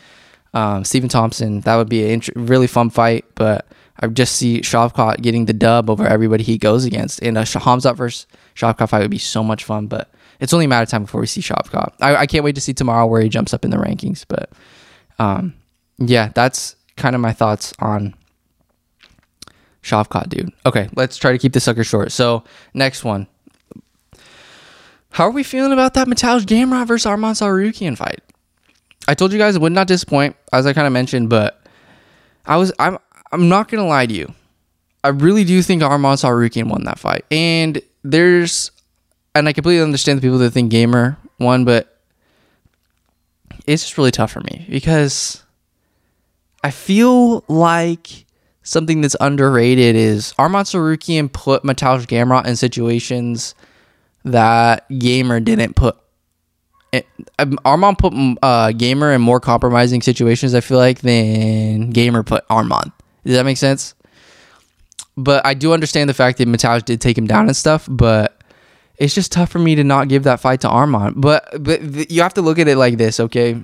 Um, 0.53 0.85
Stephen 0.85 1.09
Thompson, 1.09 1.61
that 1.61 1.77
would 1.77 1.89
be 1.89 2.05
a 2.05 2.13
int- 2.13 2.29
really 2.37 2.67
fun 2.67 2.91
fight, 2.91 3.25
but 3.35 3.67
I 4.01 4.09
just 4.09 4.37
see 4.37 4.61
Shavkat 4.61 5.23
getting 5.23 5.47
the 5.47 5.55
dub 5.55 5.89
over 5.89 6.07
everybody 6.07 6.43
he 6.45 6.59
goes 6.59 6.85
against. 6.85 7.23
And 7.23 7.39
a 7.39 7.43
Hamzat 7.43 7.97
versus 7.97 8.27
Shavkat 8.55 8.91
fight 8.91 9.01
would 9.01 9.11
be 9.11 9.19
so 9.19 9.43
much 9.43 9.65
fun, 9.65 9.87
but 9.87 10.11
it's 10.41 10.53
only 10.53 10.65
a 10.67 10.69
matter 10.69 10.83
of 10.83 10.89
time 10.89 11.03
before 11.03 11.21
we 11.21 11.27
see 11.27 11.41
Shavkat. 11.41 11.95
I, 12.01 12.17
I 12.17 12.27
can't 12.27 12.45
wait 12.45 12.55
to 12.55 12.61
see 12.61 12.75
tomorrow 12.75 13.07
where 13.07 13.21
he 13.21 13.29
jumps 13.29 13.55
up 13.55 13.65
in 13.65 13.71
the 13.71 13.77
rankings. 13.77 14.25
But 14.27 14.51
um, 15.19 15.55
yeah, 15.99 16.31
that's 16.35 16.77
kind 16.97 17.15
of 17.15 17.21
my 17.21 17.33
thoughts 17.33 17.73
on 17.79 18.15
Shavkat, 19.83 20.29
dude. 20.29 20.53
Okay, 20.67 20.89
let's 20.95 21.17
try 21.17 21.33
to 21.33 21.39
keep 21.39 21.53
this 21.53 21.65
sucker 21.65 21.85
short. 21.85 22.13
So 22.13 22.45
next 22.75 23.05
one. 23.05 23.27
How 25.11 25.25
are 25.25 25.31
we 25.31 25.43
feeling 25.43 25.73
about 25.73 25.95
that 25.95 26.09
Mateusz 26.09 26.45
Gamrot 26.45 26.87
versus 26.87 27.11
Arman 27.11 27.33
Tsarukyan 27.33 27.99
fight? 27.99 28.21
I 29.07 29.15
told 29.15 29.33
you 29.33 29.39
guys 29.39 29.57
it 29.57 29.61
would 29.61 29.73
not 29.73 29.87
disappoint, 29.87 30.37
as 30.53 30.67
I 30.67 30.73
kind 30.73 30.87
of 30.87 30.93
mentioned, 30.93 31.29
but 31.29 31.63
I 32.47 32.57
was 32.57 32.73
I'm 32.79 32.99
I'm 33.31 33.49
not 33.49 33.69
gonna 33.69 33.87
lie 33.87 34.07
to 34.07 34.15
you. 34.15 34.33
I 35.05 35.09
really 35.09 35.45
do 35.45 35.61
think 35.63 35.83
Arman 35.83 36.15
Tsarukyan 36.15 36.69
won 36.69 36.85
that 36.85 36.99
fight, 36.99 37.25
and 37.31 37.83
there's 38.05 38.71
and 39.35 39.49
I 39.49 39.53
completely 39.53 39.83
understand 39.83 40.19
the 40.19 40.23
people 40.23 40.39
that 40.39 40.51
think 40.51 40.71
gamer 40.71 41.17
won, 41.39 41.65
but 41.65 41.99
it's 43.67 43.83
just 43.83 43.99
really 43.99 44.11
tough 44.11 44.33
for 44.33 44.41
me 44.41 44.67
because 44.69 45.43
I 46.65 46.71
feel 46.71 47.45
like 47.49 48.27
something 48.63 49.01
that's 49.01 49.17
underrated 49.21 49.97
is 49.97 50.33
Arman 50.39 50.63
Tsarukyan 50.63 51.33
put 51.33 51.63
Mateusz 51.63 52.07
Gamrot 52.07 52.47
in 52.47 52.57
situations 52.57 53.55
that 54.25 54.87
Gamer 54.99 55.41
didn't 55.41 55.75
put. 55.75 55.97
It, 56.93 57.07
um, 57.39 57.59
Arman 57.65 57.99
put 57.99 58.13
uh, 58.43 58.73
Gamer 58.73 59.13
in 59.13 59.21
more 59.21 59.41
compromising 59.41 60.03
situations. 60.03 60.55
I 60.55 60.61
feel 60.61 60.79
like 60.79 61.01
than 61.01 61.91
Gamer 61.91 62.23
put 62.23 62.47
Arman. 62.49 62.93
Does 63.25 63.37
that 63.37 63.45
make 63.45 63.57
sense? 63.57 63.95
But 65.17 65.45
I 65.45 65.55
do 65.55 65.73
understand 65.73 66.09
the 66.09 66.15
fact 66.15 66.39
that 66.39 66.49
Mateusz 66.49 66.85
did 66.85 67.01
take 67.01 67.17
him 67.17 67.27
down 67.27 67.47
and 67.47 67.57
stuff. 67.57 67.87
But 67.91 68.42
it's 68.99 69.15
just 69.15 69.33
tough 69.33 69.51
for 69.51 69.59
me 69.59 69.75
to 69.75 69.85
not 69.85 70.09
give 70.09 70.25
that 70.25 70.41
fight 70.41 70.61
to 70.63 70.69
Arman. 70.69 71.15
But 71.17 71.63
but 71.63 72.11
you 72.11 72.23
have 72.23 72.35
to 72.35 72.43
look 72.43 72.59
at 72.59 72.69
it 72.69 72.77
like 72.77 72.99
this, 72.99 73.21
okay? 73.21 73.61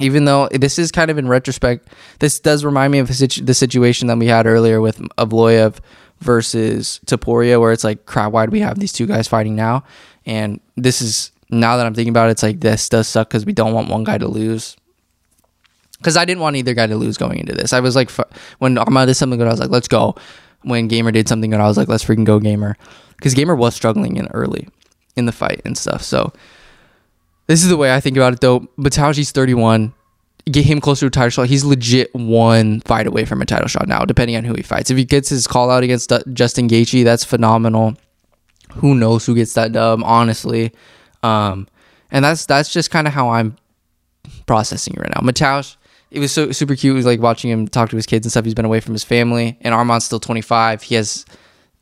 Even 0.00 0.24
though 0.24 0.48
this 0.48 0.78
is 0.78 0.90
kind 0.90 1.10
of 1.10 1.18
in 1.18 1.28
retrospect, 1.28 1.88
this 2.18 2.40
does 2.40 2.64
remind 2.64 2.92
me 2.92 2.98
of 2.98 3.08
the, 3.08 3.14
situ- 3.14 3.44
the 3.44 3.54
situation 3.54 4.08
that 4.08 4.18
we 4.18 4.26
had 4.26 4.46
earlier 4.46 4.80
with 4.80 4.98
Evloev 5.18 5.78
versus 6.20 6.98
Topuria, 7.06 7.60
where 7.60 7.72
it's 7.72 7.84
like, 7.84 8.06
crap, 8.06 8.32
why 8.32 8.46
do 8.46 8.52
we 8.52 8.60
have 8.60 8.78
these 8.78 8.92
two 8.92 9.06
guys 9.06 9.28
fighting 9.28 9.54
now? 9.54 9.84
And 10.24 10.60
this 10.76 11.02
is 11.02 11.30
now 11.50 11.76
that 11.76 11.84
I'm 11.84 11.94
thinking 11.94 12.10
about 12.10 12.28
it, 12.28 12.32
it's 12.32 12.42
like 12.42 12.60
this 12.60 12.88
does 12.88 13.06
suck 13.06 13.28
because 13.28 13.44
we 13.44 13.52
don't 13.52 13.74
want 13.74 13.90
one 13.90 14.04
guy 14.04 14.18
to 14.18 14.28
lose. 14.28 14.76
Because 15.98 16.16
I 16.16 16.24
didn't 16.24 16.40
want 16.40 16.56
either 16.56 16.74
guy 16.74 16.86
to 16.86 16.96
lose 16.96 17.16
going 17.16 17.38
into 17.38 17.52
this. 17.52 17.72
I 17.72 17.80
was 17.80 17.94
like, 17.94 18.10
when 18.58 18.76
Arman 18.76 19.06
did 19.06 19.14
something 19.14 19.38
good, 19.38 19.46
I 19.46 19.50
was 19.50 19.60
like, 19.60 19.70
let's 19.70 19.88
go. 19.88 20.16
When 20.62 20.88
Gamer 20.88 21.12
did 21.12 21.28
something 21.28 21.50
good, 21.50 21.60
I 21.60 21.68
was 21.68 21.76
like, 21.76 21.88
let's 21.88 22.04
freaking 22.04 22.24
go, 22.24 22.40
Gamer 22.40 22.76
because 23.22 23.34
Gamer 23.34 23.54
was 23.54 23.72
struggling 23.72 24.16
in 24.16 24.26
early 24.34 24.66
in 25.14 25.26
the 25.26 25.32
fight 25.32 25.62
and 25.64 25.78
stuff. 25.78 26.02
So 26.02 26.32
this 27.46 27.62
is 27.62 27.68
the 27.68 27.76
way 27.76 27.94
I 27.94 28.00
think 28.00 28.16
about 28.16 28.32
it, 28.32 28.40
though. 28.40 28.60
Bataji's 28.76 29.30
31. 29.30 29.94
Get 30.46 30.64
him 30.64 30.80
closer 30.80 31.02
to 31.02 31.06
a 31.06 31.10
title 31.10 31.30
shot. 31.30 31.46
He's 31.46 31.62
legit 31.62 32.12
one 32.16 32.80
fight 32.80 33.06
away 33.06 33.24
from 33.24 33.40
a 33.40 33.46
title 33.46 33.68
shot 33.68 33.86
now, 33.86 34.04
depending 34.04 34.34
on 34.34 34.42
who 34.42 34.54
he 34.54 34.62
fights. 34.62 34.90
If 34.90 34.96
he 34.96 35.04
gets 35.04 35.28
his 35.28 35.46
call 35.46 35.70
out 35.70 35.84
against 35.84 36.12
Justin 36.32 36.68
Gaethje, 36.68 37.04
that's 37.04 37.24
phenomenal. 37.24 37.94
Who 38.72 38.96
knows 38.96 39.24
who 39.24 39.36
gets 39.36 39.54
that 39.54 39.70
dub, 39.70 40.02
honestly. 40.02 40.72
Um, 41.22 41.68
and 42.10 42.24
that's 42.24 42.44
that's 42.46 42.72
just 42.72 42.90
kind 42.90 43.06
of 43.06 43.12
how 43.12 43.28
I'm 43.28 43.56
processing 44.46 44.94
it 44.94 45.00
right 45.00 45.12
now. 45.14 45.20
Mateusz, 45.20 45.76
it 46.10 46.18
was 46.18 46.32
so 46.32 46.50
super 46.50 46.74
cute. 46.74 46.94
It 46.94 46.96
was 46.96 47.06
like 47.06 47.20
watching 47.20 47.52
him 47.52 47.68
talk 47.68 47.90
to 47.90 47.96
his 47.96 48.06
kids 48.06 48.26
and 48.26 48.32
stuff. 48.32 48.44
He's 48.44 48.54
been 48.54 48.64
away 48.64 48.80
from 48.80 48.94
his 48.94 49.04
family, 49.04 49.58
and 49.60 49.72
Arman's 49.72 50.04
still 50.04 50.18
25. 50.18 50.82
He 50.82 50.96
has 50.96 51.24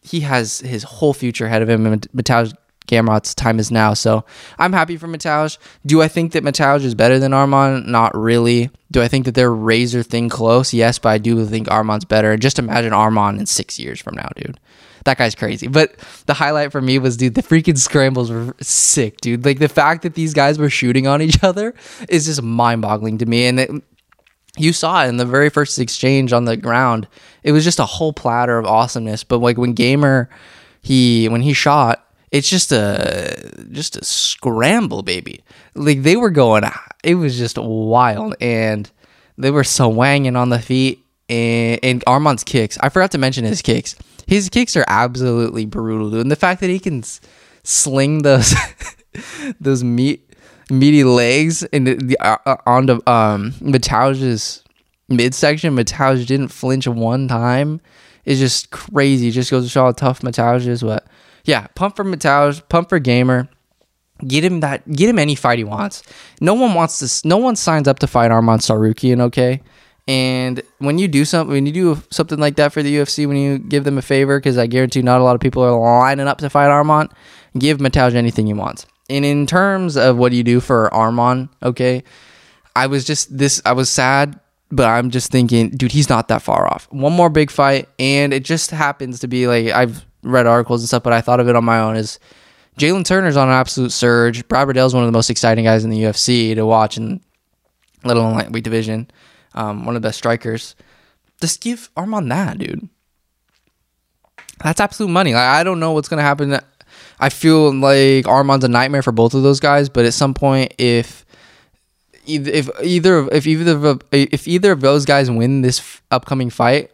he 0.03 0.21
has 0.21 0.61
his 0.61 0.83
whole 0.83 1.13
future 1.13 1.47
ahead 1.47 1.63
of 1.63 1.69
him, 1.69 1.87
and 1.87 2.07
Mateusz 2.13 2.55
Gamrot's 2.91 3.35
time 3.35 3.59
is 3.59 3.71
now. 3.71 3.95
So 3.95 4.25
I'm 4.59 4.73
happy 4.73 4.97
for 4.97 5.07
Mateusz. 5.07 5.59
Do 5.87 6.03
I 6.03 6.09
think 6.09 6.33
that 6.33 6.43
Mateusz 6.43 6.85
is 6.85 6.95
better 6.95 7.19
than 7.19 7.33
Arman? 7.33 7.87
Not 7.87 8.17
really. 8.17 8.71
Do 8.91 9.01
I 9.01 9.09
think 9.09 9.25
that 9.27 9.35
they're 9.35 9.53
razor 9.53 10.03
thin 10.03 10.29
close? 10.29 10.75
Yes, 10.75 10.99
but 10.99 11.11
I 11.11 11.19
do 11.19 11.45
think 11.47 11.69
Arman's 11.69 12.05
better. 12.05 12.37
Just 12.37 12.59
imagine 12.59 12.93
Arman 12.93 13.39
in 13.39 13.47
six 13.47 13.79
years 13.79 14.01
from 14.01 14.17
now, 14.17 14.29
dude. 14.37 14.59
That 15.05 15.17
guy's 15.17 15.35
crazy. 15.35 15.67
But 15.67 15.97
the 16.27 16.35
highlight 16.35 16.73
for 16.73 16.83
me 16.83 16.99
was, 16.99 17.17
dude, 17.17 17.35
the 17.35 17.43
freaking 17.43 17.79
scrambles 17.79 18.31
were 18.31 18.55
sick, 18.61 19.21
dude. 19.21 19.45
Like 19.45 19.59
the 19.59 19.69
fact 19.69 20.03
that 20.03 20.15
these 20.15 20.35
guys 20.35 20.59
were 20.59 20.69
shooting 20.69 21.07
on 21.07 21.23
each 21.23 21.43
other 21.45 21.75
is 22.09 22.27
just 22.27 22.43
mind 22.43 22.83
boggling 22.83 23.19
to 23.19 23.27
me. 23.27 23.47
And 23.47 23.61
it, 23.61 23.71
you 24.61 24.73
saw 24.73 25.05
it 25.05 25.09
in 25.09 25.17
the 25.17 25.25
very 25.25 25.49
first 25.49 25.79
exchange 25.79 26.33
on 26.33 26.45
the 26.45 26.57
ground. 26.57 27.09
It 27.43 27.53
was 27.53 27.65
just 27.65 27.79
a 27.79 27.87
whole 27.87 28.13
platter 28.13 28.59
of 28.59 28.67
awesomeness. 28.67 29.25
But 29.25 29.39
like 29.39 29.59
when 29.59 29.73
Gamer, 29.73 30.29
he 30.83 31.29
when 31.29 31.43
he 31.43 31.53
shot, 31.53 32.07
it's 32.31 32.49
just 32.49 32.73
a 32.73 33.51
just 33.71 33.97
a 33.97 34.05
scramble, 34.05 35.03
baby. 35.03 35.43
Like 35.75 36.03
they 36.03 36.17
were 36.17 36.31
going, 36.31 36.65
it 37.03 37.15
was 37.15 37.39
just 37.39 37.59
wild, 37.59 38.37
and 38.41 38.91
they 39.39 39.51
were 39.51 39.65
swanging 39.65 40.37
on 40.37 40.51
the 40.51 40.59
feet. 40.59 41.05
And, 41.29 41.79
and 41.85 42.05
Arman's 42.09 42.43
kicks, 42.43 42.77
I 42.81 42.89
forgot 42.89 43.13
to 43.13 43.19
mention 43.19 43.45
his 43.45 43.63
kicks. 43.63 43.95
His 44.27 44.49
kicks 44.49 44.75
are 44.77 44.85
absolutely 44.89 45.65
brutal, 45.65 46.11
dude. 46.11 46.23
And 46.23 46.31
the 46.31 46.37
fact 46.37 46.61
that 46.61 46.71
he 46.71 46.81
can 46.81 47.05
sling 47.63 48.23
those 48.23 48.53
those 49.61 49.85
meat 49.85 50.30
meaty 50.71 51.05
legs 51.05 51.63
and 51.65 51.87
the, 51.87 51.93
on 51.93 52.07
the 52.07 52.19
uh, 52.21 52.37
uh 52.47 52.57
onto 52.67 52.93
um 53.07 53.53
Mateusz's 53.61 54.63
midsection. 55.09 55.77
Mateusz 55.77 56.27
didn't 56.27 56.49
flinch 56.49 56.87
one 56.87 57.29
time. 57.29 57.81
It's 58.25 58.41
just 58.41 58.71
crazy. 58.71 59.29
It 59.29 59.33
just 59.33 59.51
goes 59.51 59.65
to 59.65 59.71
show 59.71 59.85
how 59.85 59.93
tough 59.93 60.21
Mateusz 60.21 60.67
is. 60.67 60.83
But 60.83 61.07
yeah, 61.45 61.67
pump 61.75 61.97
for 61.97 62.05
Mateusz, 62.05 62.67
pump 62.69 62.89
for 62.89 62.99
Gamer. 62.99 63.49
Get 64.27 64.45
him 64.45 64.61
that. 64.61 64.91
Get 64.91 65.09
him 65.09 65.19
any 65.19 65.35
fight 65.35 65.59
he 65.59 65.65
wants. 65.65 66.03
No 66.41 66.55
one 66.55 66.75
wants 66.75 67.01
this. 67.01 67.25
No 67.25 67.39
one 67.39 67.57
signs 67.57 67.89
up 67.89 67.99
to 68.01 68.07
fight 68.07 68.31
Arman 68.31 68.59
Tsarukyan. 68.59 69.21
Okay. 69.23 69.63
And 70.07 70.63
when 70.79 70.99
you 70.99 71.09
do 71.09 71.25
something, 71.25 71.53
when 71.53 71.67
you 71.67 71.73
do 71.73 72.03
something 72.11 72.39
like 72.39 72.57
that 72.57 72.73
for 72.73 72.83
the 72.83 72.97
UFC, 72.97 73.27
when 73.27 73.37
you 73.37 73.59
give 73.59 73.85
them 73.85 73.97
a 73.97 74.03
favor, 74.03 74.39
because 74.39 74.59
I 74.59 74.67
guarantee 74.67 75.03
not 75.03 75.21
a 75.21 75.25
lot 75.25 75.35
of 75.35 75.41
people 75.41 75.63
are 75.63 75.79
lining 75.79 76.27
up 76.27 76.39
to 76.39 76.51
fight 76.51 76.67
Arman, 76.67 77.11
give 77.59 77.79
Mateusz 77.79 78.15
anything 78.15 78.47
he 78.47 78.53
wants. 78.53 78.87
And 79.11 79.25
in 79.25 79.45
terms 79.47 79.97
of 79.97 80.17
what 80.17 80.31
do 80.31 80.37
you 80.37 80.45
do 80.45 80.61
for 80.61 80.89
Arman, 80.93 81.49
okay, 81.63 82.05
I 82.77 82.87
was 82.87 83.05
just 83.05 83.37
this. 83.37 83.61
I 83.67 83.73
was 83.73 83.91
sad, 83.91 84.39
but 84.71 84.87
I'm 84.87 85.11
just 85.11 85.33
thinking, 85.33 85.71
dude, 85.71 85.91
he's 85.91 86.09
not 86.09 86.29
that 86.29 86.43
far 86.43 86.73
off. 86.73 86.87
One 86.93 87.13
more 87.13 87.29
big 87.29 87.51
fight, 87.51 87.89
and 87.99 88.33
it 88.33 88.45
just 88.45 88.71
happens 88.71 89.19
to 89.21 89.29
be 89.29 89.49
like 89.49 89.67
I've 89.67 90.07
read 90.23 90.47
articles 90.47 90.83
and 90.83 90.89
stuff, 90.89 91.03
but 91.03 91.13
I 91.13 91.21
thought 91.21 91.41
of 91.41 91.49
it 91.49 91.57
on 91.57 91.65
my 91.65 91.81
own. 91.81 91.97
Is 91.97 92.21
Jalen 92.79 93.05
Turner's 93.05 93.37
on 93.37 93.49
an 93.49 93.55
absolute 93.55 93.91
surge. 93.91 94.47
Brad 94.47 94.69
Riddell's 94.69 94.95
one 94.95 95.03
of 95.03 95.09
the 95.09 95.17
most 95.17 95.29
exciting 95.29 95.65
guys 95.65 95.85
in 95.85 95.91
the 95.91 96.03
UFC 96.05 96.55
to 96.55 96.65
watch, 96.65 96.97
and 96.97 97.21
let 98.05 98.17
alone 98.17 98.35
lightweight 98.35 98.65
division. 98.65 99.11
Um, 99.55 99.85
one 99.85 99.97
of 99.97 100.03
the 100.03 100.07
best 100.09 100.19
strikers. 100.19 100.77
Just 101.41 101.61
give 101.61 101.93
Arman 101.97 102.29
that, 102.29 102.59
dude. 102.59 102.89
That's 104.63 104.81
absolute 104.81 105.11
money. 105.11 105.35
Like, 105.35 105.43
I 105.43 105.65
don't 105.65 105.81
know 105.81 105.93
what's 105.93 106.09
gonna 106.09 106.23
happen. 106.23 106.61
I 107.21 107.29
feel 107.29 107.73
like 107.75 108.25
Arman's 108.25 108.65
a 108.65 108.69
nightmare 108.69 109.03
for 109.03 109.13
both 109.13 109.35
of 109.35 109.43
those 109.43 109.61
guys, 109.61 109.89
but 109.89 110.07
at 110.07 110.15
some 110.15 110.33
point, 110.33 110.75
if 110.79 111.27
if 112.27 112.69
either 112.83 113.29
if 113.31 113.47
either 113.47 113.87
of 113.87 114.03
if 114.11 114.49
either 114.49 114.73
of 114.73 114.81
those 114.81 115.05
guys 115.05 115.31
win 115.31 115.61
this 115.61 116.01
upcoming 116.11 116.49
fight, 116.49 116.91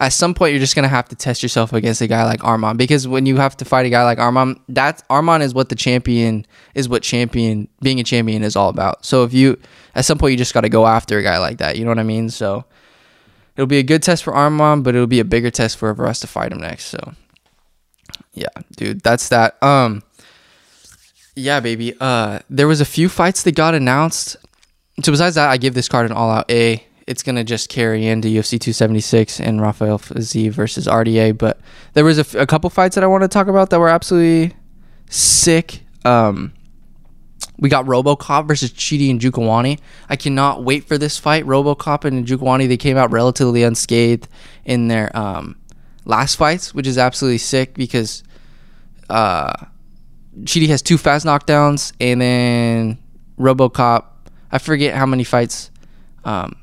at 0.00 0.08
some 0.08 0.32
point 0.34 0.52
you're 0.52 0.60
just 0.60 0.74
gonna 0.74 0.88
have 0.88 1.08
to 1.08 1.16
test 1.16 1.42
yourself 1.42 1.72
against 1.72 2.00
a 2.00 2.06
guy 2.06 2.24
like 2.24 2.40
Arman 2.40 2.76
because 2.76 3.06
when 3.06 3.26
you 3.26 3.36
have 3.36 3.56
to 3.58 3.64
fight 3.64 3.84
a 3.84 3.90
guy 3.90 4.04
like 4.04 4.18
Arman, 4.18 4.58
that's 4.68 5.02
Arman 5.10 5.42
is 5.42 5.52
what 5.52 5.68
the 5.68 5.74
champion 5.74 6.46
is 6.74 6.88
what 6.88 7.02
champion 7.02 7.68
being 7.82 8.00
a 8.00 8.04
champion 8.04 8.42
is 8.42 8.56
all 8.56 8.70
about. 8.70 9.04
So 9.04 9.24
if 9.24 9.34
you 9.34 9.58
at 9.94 10.06
some 10.06 10.16
point 10.16 10.32
you 10.32 10.38
just 10.38 10.54
got 10.54 10.62
to 10.62 10.70
go 10.70 10.86
after 10.86 11.18
a 11.18 11.22
guy 11.22 11.38
like 11.38 11.58
that, 11.58 11.76
you 11.76 11.84
know 11.84 11.90
what 11.90 11.98
I 11.98 12.04
mean? 12.04 12.30
So 12.30 12.64
it'll 13.56 13.66
be 13.66 13.78
a 13.78 13.82
good 13.82 14.02
test 14.02 14.24
for 14.24 14.32
Arman, 14.32 14.82
but 14.82 14.94
it'll 14.94 15.06
be 15.06 15.20
a 15.20 15.24
bigger 15.24 15.50
test 15.50 15.76
for 15.76 16.06
us 16.06 16.20
to 16.20 16.26
fight 16.26 16.52
him 16.52 16.58
next. 16.58 16.86
So 16.86 17.14
yeah, 18.34 18.48
dude, 18.76 19.00
that's 19.02 19.28
that. 19.28 19.62
Um, 19.62 20.02
yeah, 21.34 21.60
baby. 21.60 21.94
Uh, 22.00 22.40
there 22.50 22.68
was 22.68 22.80
a 22.80 22.84
few 22.84 23.08
fights 23.08 23.42
that 23.42 23.54
got 23.54 23.74
announced. 23.74 24.36
So 25.02 25.12
besides 25.12 25.34
that, 25.36 25.48
I 25.48 25.56
give 25.56 25.74
this 25.74 25.88
card 25.88 26.06
an 26.06 26.12
all-out 26.12 26.50
A. 26.50 26.84
It's 27.06 27.22
gonna 27.22 27.44
just 27.44 27.68
carry 27.68 28.06
into 28.06 28.28
UFC 28.28 28.60
276 28.60 29.40
and 29.40 29.60
Rafael 29.60 29.98
Fiziev 29.98 30.52
versus 30.52 30.86
RDA. 30.86 31.36
But 31.36 31.58
there 31.94 32.04
was 32.04 32.18
a, 32.18 32.20
f- 32.20 32.34
a 32.34 32.46
couple 32.46 32.70
fights 32.70 32.94
that 32.94 33.04
I 33.04 33.06
want 33.06 33.22
to 33.22 33.28
talk 33.28 33.48
about 33.48 33.70
that 33.70 33.80
were 33.80 33.88
absolutely 33.88 34.54
sick. 35.08 35.80
Um, 36.04 36.52
we 37.58 37.68
got 37.68 37.86
RoboCop 37.86 38.46
versus 38.48 38.70
Chidi 38.72 39.10
and 39.10 39.20
Njokuani. 39.20 39.78
I 40.08 40.16
cannot 40.16 40.64
wait 40.64 40.84
for 40.84 40.98
this 40.98 41.18
fight. 41.18 41.44
RoboCop 41.44 42.04
and 42.04 42.26
Njokuani, 42.26 42.68
they 42.68 42.76
came 42.76 42.96
out 42.96 43.10
relatively 43.10 43.62
unscathed 43.62 44.28
in 44.64 44.88
their 44.88 45.16
um, 45.16 45.56
last 46.04 46.36
fights, 46.36 46.74
which 46.74 46.86
is 46.86 46.98
absolutely 46.98 47.38
sick 47.38 47.74
because 47.74 48.22
uh, 49.08 49.52
Chidi 50.42 50.68
has 50.68 50.82
two 50.82 50.98
fast 50.98 51.26
knockdowns, 51.26 51.92
and 52.00 52.20
then 52.20 52.98
RoboCop, 53.38 54.04
I 54.50 54.58
forget 54.58 54.94
how 54.94 55.06
many 55.06 55.24
fights. 55.24 55.70
Um, 56.24 56.56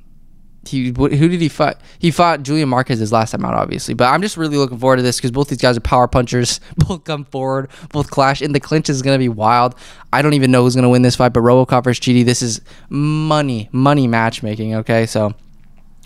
he 0.67 0.87
who 0.87 1.09
did 1.09 1.41
he 1.41 1.49
fight? 1.49 1.77
He 1.99 2.11
fought 2.11 2.43
Julian 2.43 2.69
Marquez 2.69 2.99
his 2.99 3.11
last 3.11 3.31
time 3.31 3.43
out, 3.43 3.53
obviously. 3.53 3.93
But 3.93 4.05
I'm 4.05 4.21
just 4.21 4.37
really 4.37 4.57
looking 4.57 4.77
forward 4.77 4.97
to 4.97 5.01
this 5.01 5.17
because 5.17 5.31
both 5.31 5.49
these 5.49 5.57
guys 5.57 5.77
are 5.77 5.81
power 5.81 6.07
punchers. 6.07 6.59
Both 6.77 7.03
come 7.05 7.25
forward, 7.25 7.69
both 7.91 8.09
clash, 8.09 8.41
and 8.41 8.53
the 8.53 8.59
clinch 8.59 8.89
is 8.89 9.01
gonna 9.01 9.17
be 9.17 9.29
wild. 9.29 9.75
I 10.13 10.21
don't 10.21 10.33
even 10.33 10.51
know 10.51 10.63
who's 10.63 10.75
gonna 10.75 10.89
win 10.89 11.01
this 11.01 11.15
fight, 11.15 11.33
but 11.33 11.41
RoboCop 11.41 11.83
versus 11.83 11.99
Chidi, 11.99 12.23
this 12.25 12.41
is 12.41 12.61
money, 12.89 13.69
money 13.71 14.07
matchmaking. 14.07 14.75
Okay, 14.75 15.05
so 15.05 15.33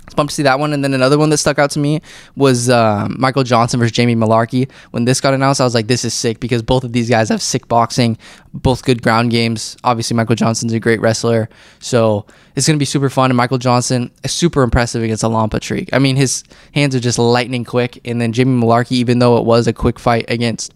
was 0.06 0.14
pumped 0.14 0.32
to 0.32 0.36
see 0.36 0.44
that 0.44 0.60
one. 0.60 0.74
And 0.74 0.84
then 0.84 0.94
another 0.94 1.18
one 1.18 1.30
that 1.30 1.38
stuck 1.38 1.60
out 1.60 1.72
to 1.72 1.80
me 1.80 2.02
was 2.36 2.70
um, 2.70 3.16
Michael 3.20 3.44
Johnson 3.44 3.80
versus 3.80 3.92
Jamie 3.92 4.16
Mullarkey. 4.16 4.70
When 4.92 5.06
this 5.06 5.22
got 5.22 5.34
announced, 5.34 5.62
I 5.62 5.64
was 5.64 5.74
like, 5.74 5.88
this 5.88 6.04
is 6.06 6.14
sick 6.14 6.40
because 6.40 6.62
both 6.62 6.84
of 6.84 6.94
these 6.94 7.10
guys 7.10 7.30
have 7.30 7.42
sick 7.42 7.68
boxing, 7.68 8.18
both 8.54 8.84
good 8.84 9.02
ground 9.02 9.32
games. 9.32 9.78
Obviously, 9.84 10.16
Michael 10.16 10.36
Johnson's 10.36 10.74
a 10.74 10.80
great 10.80 11.02
wrestler. 11.02 11.50
So 11.80 12.26
it's 12.56 12.68
going 12.68 12.78
to 12.78 12.80
be 12.80 12.86
super 12.86 13.10
fun. 13.10 13.32
And 13.32 13.38
Michael 13.38 13.58
Johnson 13.58 14.12
is 14.24 14.32
super 14.32 14.62
impressive 14.64 15.04
against 15.04 15.24
Alan 15.24 15.50
Patrick. 15.50 15.90
I 15.94 16.00
mean, 16.00 16.16
his 16.16 16.44
hands 16.74 16.96
are 16.96 17.00
just 17.00 17.20
lightning 17.20 17.64
quick. 17.64 18.00
And 18.06 18.20
then 18.20 18.34
Jamie 18.34 18.62
Mullarkey, 18.62 18.94
even 18.94 19.20
though 19.20 19.38
it 19.38 19.46
was 19.46 19.68
a 19.68 19.74
quick 19.74 20.00
fight 20.00 20.26
against, 20.28 20.74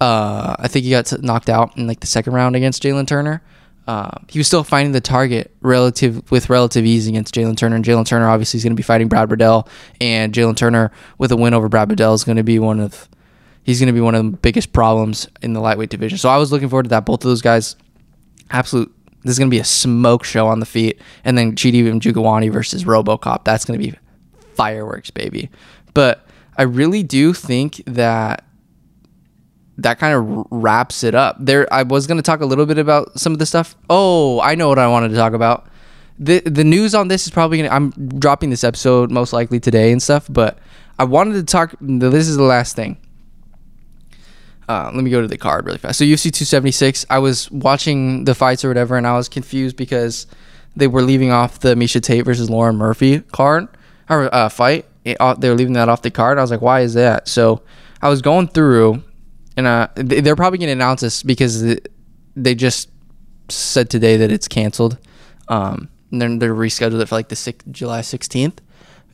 uh, 0.00 0.56
I 0.58 0.68
think 0.68 0.84
he 0.84 0.90
got 0.90 1.12
knocked 1.22 1.48
out 1.48 1.76
in 1.76 1.86
like 1.86 2.00
the 2.00 2.06
second 2.06 2.34
round 2.34 2.56
against 2.56 2.82
Jalen 2.82 3.06
Turner 3.06 3.42
uh, 3.86 4.10
he 4.28 4.38
was 4.38 4.46
still 4.46 4.64
finding 4.64 4.92
the 4.92 5.00
target 5.00 5.54
relative 5.60 6.30
with 6.30 6.48
relative 6.48 6.86
ease 6.86 7.06
against 7.06 7.34
Jalen 7.34 7.56
Turner. 7.56 7.76
And 7.76 7.84
Jalen 7.84 8.06
Turner 8.06 8.28
obviously 8.28 8.58
is 8.58 8.64
going 8.64 8.72
to 8.72 8.76
be 8.76 8.82
fighting 8.82 9.08
Brad 9.08 9.30
Riddell, 9.30 9.68
and 10.00 10.32
Jalen 10.32 10.56
Turner 10.56 10.90
with 11.18 11.32
a 11.32 11.36
win 11.36 11.54
over 11.54 11.68
Brad 11.68 11.90
Riddell 11.90 12.14
is 12.14 12.24
going 12.24 12.36
to 12.36 12.42
be 12.42 12.58
one 12.58 12.80
of 12.80 13.08
he's 13.62 13.80
going 13.80 13.88
to 13.88 13.92
be 13.92 14.00
one 14.00 14.14
of 14.14 14.24
the 14.24 14.36
biggest 14.38 14.72
problems 14.72 15.28
in 15.42 15.52
the 15.52 15.60
lightweight 15.60 15.90
division. 15.90 16.18
So 16.18 16.28
I 16.28 16.38
was 16.38 16.52
looking 16.52 16.68
forward 16.68 16.84
to 16.84 16.88
that. 16.90 17.04
Both 17.04 17.24
of 17.24 17.28
those 17.30 17.42
guys, 17.42 17.76
absolute. 18.50 18.94
This 19.22 19.32
is 19.32 19.38
going 19.38 19.50
to 19.50 19.54
be 19.54 19.60
a 19.60 19.64
smoke 19.64 20.22
show 20.22 20.46
on 20.46 20.60
the 20.60 20.66
feet, 20.66 21.00
and 21.24 21.36
then 21.36 21.54
Chidi 21.54 21.82
Njokuani 21.82 22.52
versus 22.52 22.84
RoboCop. 22.84 23.44
That's 23.44 23.64
going 23.64 23.80
to 23.80 23.86
be 23.86 23.96
fireworks, 24.54 25.10
baby. 25.10 25.50
But 25.94 26.26
I 26.56 26.62
really 26.62 27.02
do 27.02 27.32
think 27.32 27.82
that 27.86 28.44
that 29.78 29.98
kind 29.98 30.14
of 30.14 30.46
wraps 30.50 31.02
it 31.02 31.14
up. 31.14 31.36
There, 31.40 31.72
I 31.72 31.82
was 31.82 32.06
going 32.06 32.18
to 32.18 32.22
talk 32.22 32.40
a 32.40 32.46
little 32.46 32.66
bit 32.66 32.78
about 32.78 33.18
some 33.18 33.32
of 33.32 33.38
the 33.38 33.46
stuff. 33.46 33.74
Oh, 33.90 34.40
I 34.40 34.54
know 34.54 34.68
what 34.68 34.78
I 34.78 34.86
wanted 34.88 35.08
to 35.10 35.16
talk 35.16 35.32
about. 35.32 35.66
the 36.18 36.40
The 36.40 36.64
news 36.64 36.94
on 36.94 37.08
this 37.08 37.26
is 37.26 37.30
probably 37.30 37.58
going 37.58 37.70
to. 37.70 37.74
I'm 37.74 37.90
dropping 38.18 38.50
this 38.50 38.64
episode 38.64 39.10
most 39.10 39.32
likely 39.32 39.58
today 39.60 39.90
and 39.90 40.02
stuff, 40.02 40.26
but 40.30 40.58
I 40.98 41.04
wanted 41.04 41.34
to 41.34 41.42
talk. 41.42 41.74
This 41.80 42.28
is 42.28 42.36
the 42.36 42.44
last 42.44 42.76
thing. 42.76 42.98
Uh, 44.68 44.90
let 44.94 45.04
me 45.04 45.10
go 45.10 45.20
to 45.20 45.28
the 45.28 45.36
card 45.36 45.66
really 45.66 45.78
fast. 45.78 45.98
So 45.98 46.04
UFC 46.04 46.32
276. 46.32 47.04
I 47.10 47.18
was 47.18 47.50
watching 47.50 48.24
the 48.24 48.34
fights 48.34 48.64
or 48.64 48.68
whatever, 48.68 48.96
and 48.96 49.06
I 49.06 49.14
was 49.16 49.28
confused 49.28 49.76
because 49.76 50.26
they 50.76 50.86
were 50.86 51.02
leaving 51.02 51.30
off 51.30 51.60
the 51.60 51.74
Miesha 51.74 52.02
Tate 52.02 52.24
versus 52.24 52.48
Lauren 52.48 52.76
Murphy 52.76 53.20
card 53.20 53.68
or 54.08 54.34
uh, 54.34 54.48
fight. 54.48 54.86
It, 55.04 55.18
uh, 55.20 55.34
they 55.34 55.48
were 55.50 55.54
leaving 55.54 55.74
that 55.74 55.88
off 55.88 56.02
the 56.02 56.10
card. 56.10 56.38
I 56.38 56.40
was 56.40 56.50
like, 56.50 56.62
why 56.62 56.80
is 56.80 56.94
that? 56.94 57.28
So 57.28 57.62
I 58.00 58.08
was 58.08 58.22
going 58.22 58.48
through 58.48 59.02
and 59.56 59.66
uh, 59.66 59.88
they're 59.94 60.36
probably 60.36 60.58
going 60.58 60.68
to 60.68 60.72
announce 60.72 61.00
this 61.00 61.22
because 61.22 61.78
they 62.36 62.54
just 62.54 62.90
said 63.48 63.90
today 63.90 64.16
that 64.16 64.32
it's 64.32 64.48
canceled. 64.48 64.98
Um, 65.48 65.88
and 66.10 66.20
then 66.20 66.38
they're 66.38 66.54
rescheduled 66.54 67.00
it 67.00 67.08
for 67.08 67.14
like 67.16 67.28
the 67.28 67.34
6th, 67.34 67.70
July 67.70 68.00
16th. 68.00 68.58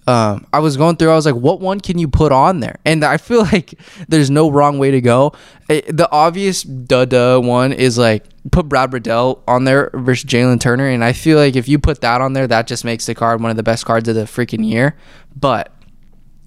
Um, 0.06 0.46
I 0.52 0.58
was 0.60 0.76
going 0.76 0.96
through, 0.96 1.10
I 1.10 1.14
was 1.14 1.26
like, 1.26 1.34
what 1.34 1.60
one 1.60 1.80
can 1.80 1.98
you 1.98 2.08
put 2.08 2.32
on 2.32 2.60
there? 2.60 2.78
And 2.84 3.04
I 3.04 3.16
feel 3.16 3.42
like 3.52 3.74
there's 4.08 4.30
no 4.30 4.50
wrong 4.50 4.78
way 4.78 4.90
to 4.90 5.00
go. 5.00 5.32
It, 5.68 5.94
the 5.96 6.10
obvious 6.10 6.62
duh 6.62 7.04
duh 7.04 7.38
one 7.40 7.72
is 7.72 7.98
like 7.98 8.24
put 8.50 8.68
Brad 8.68 8.92
Riddell 8.92 9.42
on 9.46 9.64
there 9.64 9.90
versus 9.94 10.28
Jalen 10.28 10.60
Turner. 10.60 10.88
And 10.88 11.04
I 11.04 11.12
feel 11.12 11.38
like 11.38 11.54
if 11.54 11.68
you 11.68 11.78
put 11.78 12.00
that 12.00 12.20
on 12.20 12.32
there, 12.32 12.46
that 12.46 12.66
just 12.66 12.84
makes 12.84 13.06
the 13.06 13.14
card 13.14 13.40
one 13.40 13.50
of 13.50 13.56
the 13.56 13.62
best 13.62 13.84
cards 13.84 14.08
of 14.08 14.14
the 14.14 14.22
freaking 14.22 14.66
year. 14.66 14.96
But 15.36 15.72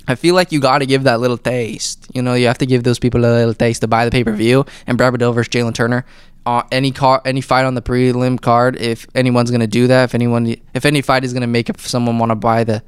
I 0.07 0.15
feel 0.15 0.35
like 0.35 0.51
you 0.51 0.59
got 0.59 0.79
to 0.79 0.85
give 0.85 1.03
that 1.03 1.19
little 1.19 1.37
taste. 1.37 2.07
You 2.13 2.21
know, 2.21 2.33
you 2.33 2.47
have 2.47 2.57
to 2.57 2.65
give 2.65 2.83
those 2.83 2.99
people 2.99 3.21
a 3.21 3.27
little 3.27 3.53
taste 3.53 3.81
to 3.81 3.87
buy 3.87 4.05
the 4.05 4.11
pay 4.11 4.23
per 4.23 4.33
view. 4.33 4.65
And 4.85 4.97
Brad 4.97 5.13
Riddell 5.13 5.33
versus 5.33 5.49
Jalen 5.49 5.73
Turner, 5.73 6.05
uh, 6.45 6.63
any 6.71 6.91
car, 6.91 7.21
any 7.25 7.41
fight 7.41 7.65
on 7.65 7.73
the 7.75 7.81
prelim 7.81 8.39
card, 8.39 8.75
if 8.75 9.07
anyone's 9.15 9.49
gonna 9.49 9.67
do 9.67 9.87
that, 9.87 10.03
if 10.05 10.15
anyone, 10.15 10.55
if 10.73 10.85
any 10.85 11.01
fight 11.01 11.23
is 11.23 11.33
gonna 11.33 11.47
make 11.47 11.69
if 11.69 11.87
someone 11.87 12.17
want 12.19 12.31
to 12.31 12.35
buy 12.35 12.63
the 12.63 12.83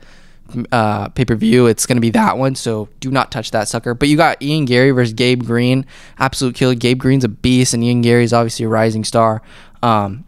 uh, 0.72 1.08
pay 1.10 1.26
per 1.26 1.36
view, 1.36 1.68
it's 1.68 1.86
gonna 1.86 2.02
be 2.02 2.10
that 2.12 2.38
one. 2.38 2.56
So 2.56 2.90
do 3.00 3.10
not 3.12 3.32
touch 3.32 3.52
that 3.52 3.68
sucker. 3.68 3.94
But 3.94 4.10
you 4.10 4.18
got 4.18 4.42
Ian 4.42 4.66
Garry 4.66 4.92
versus 4.92 5.14
Gabe 5.14 5.44
Green, 5.44 5.86
absolute 6.20 6.56
killer. 6.56 6.76
Gabe 6.76 7.00
Green's 7.00 7.24
a 7.24 7.30
beast, 7.30 7.74
and 7.74 7.84
Ian 7.84 8.02
Garry's 8.02 8.34
obviously 8.34 8.66
a 8.66 8.70
rising 8.70 9.06
star. 9.06 9.42
Um, 9.82 10.26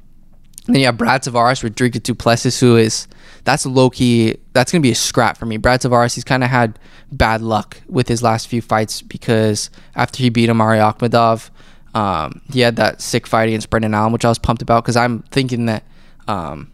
then 0.67 0.78
you 0.78 0.86
have 0.86 0.97
Brad 0.97 1.23
Tavares, 1.23 1.63
Rodrigo 1.63 2.00
Duplessis, 2.00 2.60
who 2.60 2.76
is 2.76 3.08
that's 3.48 3.66
low 3.66 3.90
key. 3.90 4.36
That's 4.52 4.74
gonna 4.74 4.82
be 4.82 4.92
a 4.92 4.96
scrap 4.96 5.38
for 5.38 5.46
me. 5.46 5.56
Brad 5.56 5.80
Tavares, 5.80 6.14
he's 6.14 6.26
kind 6.26 6.44
of 6.44 6.50
had 6.50 6.78
bad 7.14 7.42
luck 7.42 7.82
with 7.88 8.10
his 8.10 8.22
last 8.22 8.50
few 8.50 8.62
fights 8.62 9.02
because 9.02 9.70
after 9.96 10.22
he 10.22 10.30
beat 10.30 10.50
Omari 10.50 10.80
Akhmedov, 10.80 11.50
um, 11.96 12.42
he 12.52 12.60
had 12.60 12.76
that 12.76 13.02
sick 13.02 13.26
fight 13.26 13.48
against 13.48 13.70
Brendan 13.70 13.94
Allen, 13.94 14.12
which 14.12 14.26
I 14.26 14.30
was 14.30 14.38
pumped 14.38 14.62
about 14.62 14.84
because 14.84 14.98
I'm 14.98 15.22
thinking 15.32 15.68
that 15.68 15.86
um, 16.28 16.74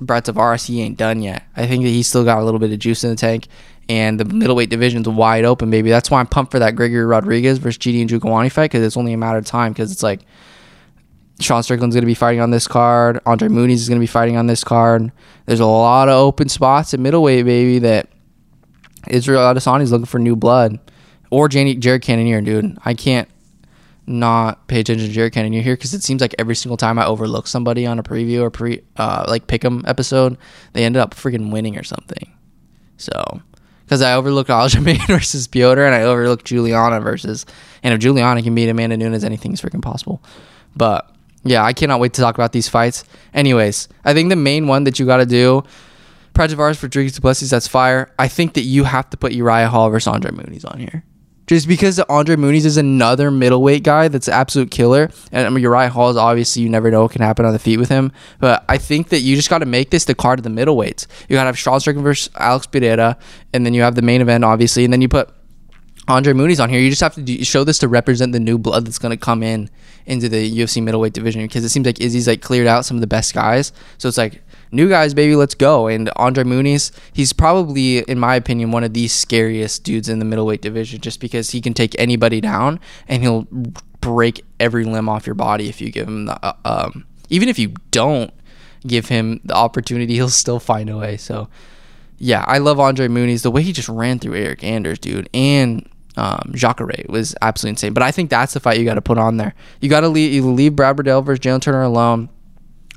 Brad 0.00 0.24
Tavares 0.24 0.66
he 0.66 0.82
ain't 0.82 0.98
done 0.98 1.22
yet. 1.22 1.44
I 1.56 1.68
think 1.68 1.84
that 1.84 1.90
he's 1.90 2.08
still 2.08 2.24
got 2.24 2.38
a 2.38 2.44
little 2.44 2.58
bit 2.58 2.72
of 2.72 2.78
juice 2.80 3.04
in 3.04 3.10
the 3.10 3.16
tank, 3.16 3.46
and 3.88 4.18
the 4.18 4.24
middleweight 4.24 4.70
division's 4.70 5.08
wide 5.08 5.44
open, 5.44 5.70
baby. 5.70 5.90
That's 5.90 6.10
why 6.10 6.18
I'm 6.18 6.26
pumped 6.26 6.50
for 6.50 6.58
that 6.58 6.74
Gregory 6.74 7.04
Rodrigues 7.04 7.58
versus 7.58 7.78
Chidi 7.78 8.04
Njokuani 8.04 8.50
fight 8.50 8.72
because 8.72 8.82
it's 8.82 8.96
only 8.96 9.12
a 9.12 9.16
matter 9.16 9.38
of 9.38 9.46
time 9.46 9.74
because 9.74 9.92
it's 9.92 10.02
like 10.02 10.22
Sean 11.40 11.62
Strickland's 11.62 11.94
going 11.94 12.02
to 12.02 12.06
be 12.06 12.14
fighting 12.14 12.40
on 12.40 12.50
this 12.50 12.66
card. 12.66 13.20
Andre 13.24 13.48
Muniz 13.48 13.74
is 13.74 13.88
going 13.88 13.98
to 14.00 14.02
be 14.02 14.06
fighting 14.06 14.36
on 14.36 14.46
this 14.46 14.64
card. 14.64 15.12
There's 15.46 15.60
a 15.60 15.66
lot 15.66 16.08
of 16.08 16.14
open 16.14 16.48
spots 16.48 16.92
at 16.94 17.00
middleweight, 17.00 17.44
baby, 17.44 17.78
that 17.80 18.08
Israel 19.08 19.42
Adesanya 19.42 19.82
is 19.82 19.92
looking 19.92 20.06
for 20.06 20.18
new 20.18 20.34
blood. 20.36 20.78
Or 21.30 21.48
Jared 21.48 22.02
Cannonier, 22.02 22.40
dude. 22.40 22.78
I 22.84 22.94
can't. 22.94 23.28
not 24.06 24.66
pay 24.68 24.80
attention 24.80 25.06
to 25.06 25.12
Jared 25.12 25.34
Cannonier 25.34 25.60
here 25.60 25.76
because 25.76 25.92
it 25.92 26.02
seems 26.02 26.22
like 26.22 26.34
every 26.38 26.56
single 26.56 26.78
time 26.78 26.98
I 26.98 27.04
overlook 27.04 27.46
somebody 27.46 27.86
on 27.86 27.98
a 27.98 28.02
preview 28.02 28.40
or 28.40 28.50
pre 28.50 28.80
uh, 28.96 29.26
like 29.28 29.46
pick'em 29.46 29.86
episode, 29.86 30.38
they 30.72 30.84
ended 30.84 31.00
up 31.00 31.14
freaking 31.14 31.52
winning 31.52 31.78
or 31.78 31.84
something. 31.84 32.32
So 32.96 33.42
because 33.84 34.00
I 34.00 34.14
overlooked 34.14 34.48
Aljamain 34.50 35.06
versus 35.06 35.46
Piotr 35.46 35.82
and 35.82 35.94
I 35.94 36.02
overlooked 36.02 36.46
Julianna 36.46 37.00
versus 37.02 37.44
and 37.82 37.92
if 37.92 38.00
Julianna 38.00 38.42
can 38.42 38.54
beat 38.54 38.70
Amanda 38.70 38.96
Nunes, 38.96 39.24
anything's 39.24 39.60
freaking 39.60 39.82
possible. 39.82 40.22
But 40.74 41.14
yeah, 41.50 41.64
I 41.64 41.72
cannot 41.72 42.00
wait 42.00 42.14
to 42.14 42.20
talk 42.20 42.34
about 42.34 42.52
these 42.52 42.68
fights. 42.68 43.04
Anyways, 43.34 43.88
I 44.04 44.14
think 44.14 44.28
the 44.28 44.36
main 44.36 44.66
one 44.66 44.84
that 44.84 44.98
you 44.98 45.06
got 45.06 45.18
to 45.18 45.26
do, 45.26 45.62
Prajavaris 46.34 46.82
Rodriguez 46.82 47.14
Duplessis, 47.14 47.50
that's 47.50 47.68
fire. 47.68 48.12
I 48.18 48.28
think 48.28 48.54
that 48.54 48.62
you 48.62 48.84
have 48.84 49.10
to 49.10 49.16
put 49.16 49.32
Uriah 49.32 49.68
Hall 49.68 49.90
versus 49.90 50.06
Andre 50.06 50.30
Muniz 50.30 50.70
on 50.70 50.78
here. 50.78 51.04
Just 51.48 51.66
because 51.66 51.98
Andre 51.98 52.36
Muniz 52.36 52.66
is 52.66 52.76
another 52.76 53.30
middleweight 53.30 53.82
guy 53.82 54.08
that's 54.08 54.28
an 54.28 54.34
absolute 54.34 54.70
killer, 54.70 55.10
and 55.32 55.46
I 55.46 55.48
mean, 55.48 55.62
Uriah 55.62 55.88
Hall 55.88 56.10
is 56.10 56.16
obviously 56.18 56.60
you 56.60 56.68
never 56.68 56.90
know 56.90 57.02
what 57.02 57.12
can 57.12 57.22
happen 57.22 57.46
on 57.46 57.54
the 57.54 57.58
feet 57.58 57.78
with 57.78 57.88
him. 57.88 58.12
But 58.38 58.66
I 58.68 58.76
think 58.76 59.08
that 59.08 59.20
you 59.20 59.34
just 59.34 59.48
got 59.48 59.60
to 59.60 59.66
make 59.66 59.88
this 59.88 60.04
the 60.04 60.14
card 60.14 60.38
of 60.38 60.42
the 60.42 60.50
middleweights. 60.50 61.06
You 61.26 61.36
got 61.36 61.44
to 61.44 61.46
have 61.46 61.58
Strickland 61.58 62.04
versus 62.04 62.28
Alex 62.36 62.66
Pereira, 62.66 63.16
and 63.54 63.64
then 63.64 63.72
you 63.72 63.80
have 63.80 63.94
the 63.94 64.02
main 64.02 64.20
event 64.20 64.44
obviously, 64.44 64.84
and 64.84 64.92
then 64.92 65.00
you 65.00 65.08
put 65.08 65.30
Andre 66.08 66.32
Muniz 66.32 66.62
on 66.62 66.70
here. 66.70 66.80
You 66.80 66.88
just 66.88 67.02
have 67.02 67.14
to 67.14 67.22
do, 67.22 67.44
show 67.44 67.64
this 67.64 67.78
to 67.80 67.88
represent 67.88 68.32
the 68.32 68.40
new 68.40 68.56
blood 68.56 68.86
that's 68.86 68.98
going 68.98 69.16
to 69.16 69.22
come 69.22 69.42
in 69.42 69.68
into 70.06 70.28
the 70.28 70.50
UFC 70.58 70.82
middleweight 70.82 71.12
division 71.12 71.42
because 71.42 71.64
it 71.64 71.68
seems 71.68 71.84
like 71.84 72.00
Izzy's 72.00 72.26
like 72.26 72.40
cleared 72.40 72.66
out 72.66 72.86
some 72.86 72.96
of 72.96 73.02
the 73.02 73.06
best 73.06 73.34
guys. 73.34 73.72
So 73.98 74.08
it's 74.08 74.16
like 74.16 74.42
new 74.72 74.88
guys, 74.88 75.12
baby, 75.12 75.36
let's 75.36 75.54
go. 75.54 75.86
And 75.86 76.10
Andre 76.16 76.44
Muniz 76.44 76.92
he's 77.12 77.34
probably, 77.34 77.98
in 77.98 78.18
my 78.18 78.36
opinion, 78.36 78.70
one 78.70 78.84
of 78.84 78.94
the 78.94 79.06
scariest 79.06 79.84
dudes 79.84 80.08
in 80.08 80.18
the 80.18 80.24
middleweight 80.24 80.62
division 80.62 81.00
just 81.00 81.20
because 81.20 81.50
he 81.50 81.60
can 81.60 81.74
take 81.74 81.94
anybody 81.98 82.40
down 82.40 82.80
and 83.06 83.22
he'll 83.22 83.46
break 84.00 84.44
every 84.58 84.84
limb 84.84 85.10
off 85.10 85.26
your 85.26 85.34
body 85.34 85.68
if 85.68 85.80
you 85.80 85.92
give 85.92 86.08
him 86.08 86.24
the. 86.24 86.44
Uh, 86.44 86.54
um, 86.64 87.06
even 87.28 87.50
if 87.50 87.58
you 87.58 87.74
don't 87.90 88.32
give 88.86 89.08
him 89.08 89.40
the 89.44 89.54
opportunity, 89.54 90.14
he'll 90.14 90.30
still 90.30 90.58
find 90.58 90.88
a 90.88 90.96
way. 90.96 91.16
So. 91.18 91.48
Yeah, 92.20 92.42
I 92.48 92.58
love 92.58 92.80
Andre 92.80 93.06
Muniz 93.06 93.42
the 93.42 93.50
way 93.52 93.62
he 93.62 93.72
just 93.72 93.88
ran 93.88 94.18
through 94.18 94.32
Eryk 94.32 94.64
Anders, 94.64 94.98
dude, 94.98 95.30
and 95.32 95.88
um, 96.18 96.52
Jacare 96.54 97.04
was 97.08 97.34
absolutely 97.40 97.70
insane. 97.70 97.94
But 97.94 98.02
I 98.02 98.10
think 98.10 98.30
that's 98.30 98.54
the 98.54 98.60
fight 98.60 98.78
you 98.78 98.84
got 98.84 98.94
to 98.94 99.02
put 99.02 99.18
on 99.18 99.36
there. 99.36 99.54
You 99.80 99.88
got 99.88 100.00
to 100.00 100.08
leave, 100.08 100.32
you 100.32 100.50
leave 100.50 100.76
Brad 100.76 100.98
Riddell 100.98 101.22
versus 101.22 101.40
Jalen 101.40 101.62
Turner 101.62 101.82
alone. 101.82 102.28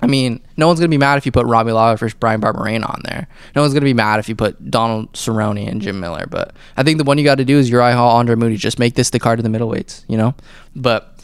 I 0.01 0.07
mean, 0.07 0.41
no 0.57 0.65
one's 0.65 0.79
gonna 0.79 0.89
be 0.89 0.97
mad 0.97 1.19
if 1.19 1.27
you 1.27 1.31
put 1.31 1.45
Robbie 1.45 1.71
Lawler 1.71 1.95
versus 1.95 2.15
Bryan 2.15 2.41
Barberena 2.41 2.89
on 2.89 3.01
there. 3.03 3.27
No 3.55 3.61
one's 3.61 3.73
gonna 3.73 3.83
be 3.83 3.93
mad 3.93 4.19
if 4.19 4.27
you 4.27 4.35
put 4.35 4.71
Donald 4.71 5.13
Cerrone 5.13 5.69
and 5.69 5.79
Jim 5.79 5.99
Miller. 5.99 6.25
But 6.27 6.55
I 6.75 6.81
think 6.81 6.97
the 6.97 7.03
one 7.03 7.19
you 7.19 7.23
got 7.23 7.35
to 7.35 7.45
do 7.45 7.59
is 7.59 7.69
Uriah 7.69 7.95
Hall, 7.95 8.17
Andre 8.17 8.35
Moody. 8.35 8.57
Just 8.57 8.79
make 8.79 8.95
this 8.95 9.11
the 9.11 9.19
card 9.19 9.37
of 9.37 9.43
the 9.43 9.55
middleweights, 9.55 10.05
you 10.07 10.17
know. 10.17 10.33
But 10.75 11.19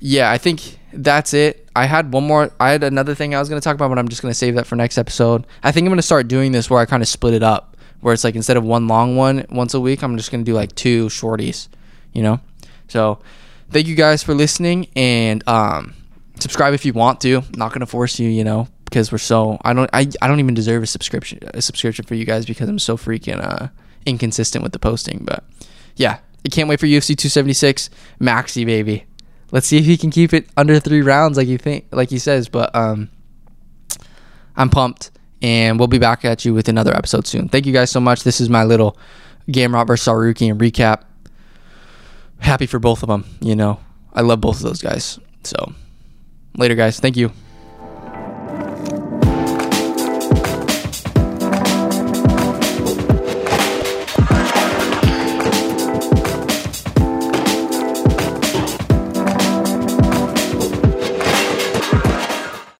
yeah, 0.00 0.32
I 0.32 0.38
think 0.38 0.78
that's 0.92 1.34
it. 1.34 1.68
I 1.76 1.86
had 1.86 2.12
one 2.12 2.26
more. 2.26 2.50
I 2.58 2.70
had 2.70 2.82
another 2.82 3.14
thing 3.14 3.34
I 3.34 3.38
was 3.38 3.48
gonna 3.48 3.60
talk 3.60 3.76
about, 3.76 3.88
but 3.90 3.98
I'm 3.98 4.08
just 4.08 4.22
gonna 4.22 4.34
save 4.34 4.56
that 4.56 4.66
for 4.66 4.74
next 4.74 4.98
episode. 4.98 5.46
I 5.62 5.70
think 5.70 5.86
I'm 5.86 5.92
gonna 5.92 6.02
start 6.02 6.26
doing 6.26 6.50
this 6.50 6.68
where 6.68 6.80
I 6.80 6.84
kind 6.84 7.04
of 7.04 7.08
split 7.08 7.34
it 7.34 7.44
up, 7.44 7.75
where 8.00 8.14
it's 8.14 8.24
like 8.24 8.34
instead 8.34 8.56
of 8.56 8.64
one 8.64 8.88
long 8.88 9.16
one 9.16 9.46
once 9.50 9.74
a 9.74 9.80
week, 9.80 10.02
I'm 10.02 10.16
just 10.16 10.30
gonna 10.30 10.44
do 10.44 10.54
like 10.54 10.74
two 10.74 11.06
shorties, 11.06 11.68
you 12.12 12.22
know. 12.22 12.40
So 12.88 13.20
thank 13.70 13.86
you 13.86 13.94
guys 13.94 14.22
for 14.22 14.34
listening 14.34 14.88
and 14.96 15.46
um 15.48 15.94
subscribe 16.38 16.74
if 16.74 16.84
you 16.84 16.92
want 16.92 17.20
to. 17.22 17.38
I'm 17.38 17.44
not 17.56 17.72
gonna 17.72 17.86
force 17.86 18.18
you, 18.18 18.28
you 18.28 18.44
know, 18.44 18.68
because 18.84 19.10
we're 19.10 19.18
so 19.18 19.58
I 19.62 19.72
don't 19.72 19.90
I, 19.92 20.08
I 20.22 20.28
don't 20.28 20.40
even 20.40 20.54
deserve 20.54 20.82
a 20.82 20.86
subscription 20.86 21.40
a 21.54 21.62
subscription 21.62 22.04
for 22.04 22.14
you 22.14 22.24
guys 22.24 22.46
because 22.46 22.68
I'm 22.68 22.78
so 22.78 22.96
freaking 22.96 23.42
uh 23.42 23.68
inconsistent 24.04 24.62
with 24.62 24.72
the 24.72 24.78
posting. 24.78 25.24
But 25.24 25.44
yeah, 25.96 26.18
I 26.44 26.48
can't 26.48 26.68
wait 26.68 26.80
for 26.80 26.86
UFC 26.86 27.16
276 27.16 27.90
Maxi 28.20 28.64
baby. 28.64 29.04
Let's 29.52 29.66
see 29.66 29.78
if 29.78 29.84
he 29.84 29.96
can 29.96 30.10
keep 30.10 30.32
it 30.32 30.48
under 30.56 30.80
three 30.80 31.02
rounds 31.02 31.36
like 31.36 31.48
you 31.48 31.58
think 31.58 31.86
like 31.92 32.10
he 32.10 32.18
says. 32.18 32.48
But 32.48 32.74
um, 32.74 33.10
I'm 34.56 34.70
pumped, 34.70 35.10
and 35.42 35.78
we'll 35.78 35.88
be 35.88 35.98
back 35.98 36.24
at 36.24 36.44
you 36.44 36.54
with 36.54 36.68
another 36.68 36.94
episode 36.94 37.26
soon. 37.26 37.48
Thank 37.48 37.66
you 37.66 37.72
guys 37.72 37.90
so 37.90 38.00
much. 38.00 38.24
This 38.24 38.40
is 38.40 38.48
my 38.48 38.64
little 38.64 38.98
Gamrot 39.48 39.86
versus 39.86 40.08
and 40.08 40.60
recap. 40.60 41.02
Happy 42.38 42.66
for 42.66 42.78
both 42.78 43.02
of 43.02 43.08
them. 43.08 43.24
You 43.40 43.56
know, 43.56 43.80
I 44.12 44.22
love 44.22 44.40
both 44.40 44.56
of 44.56 44.62
those 44.62 44.82
guys. 44.82 45.18
So. 45.44 45.74
Later, 46.56 46.74
guys. 46.74 46.98
Thank 46.98 47.16
you. 47.16 47.32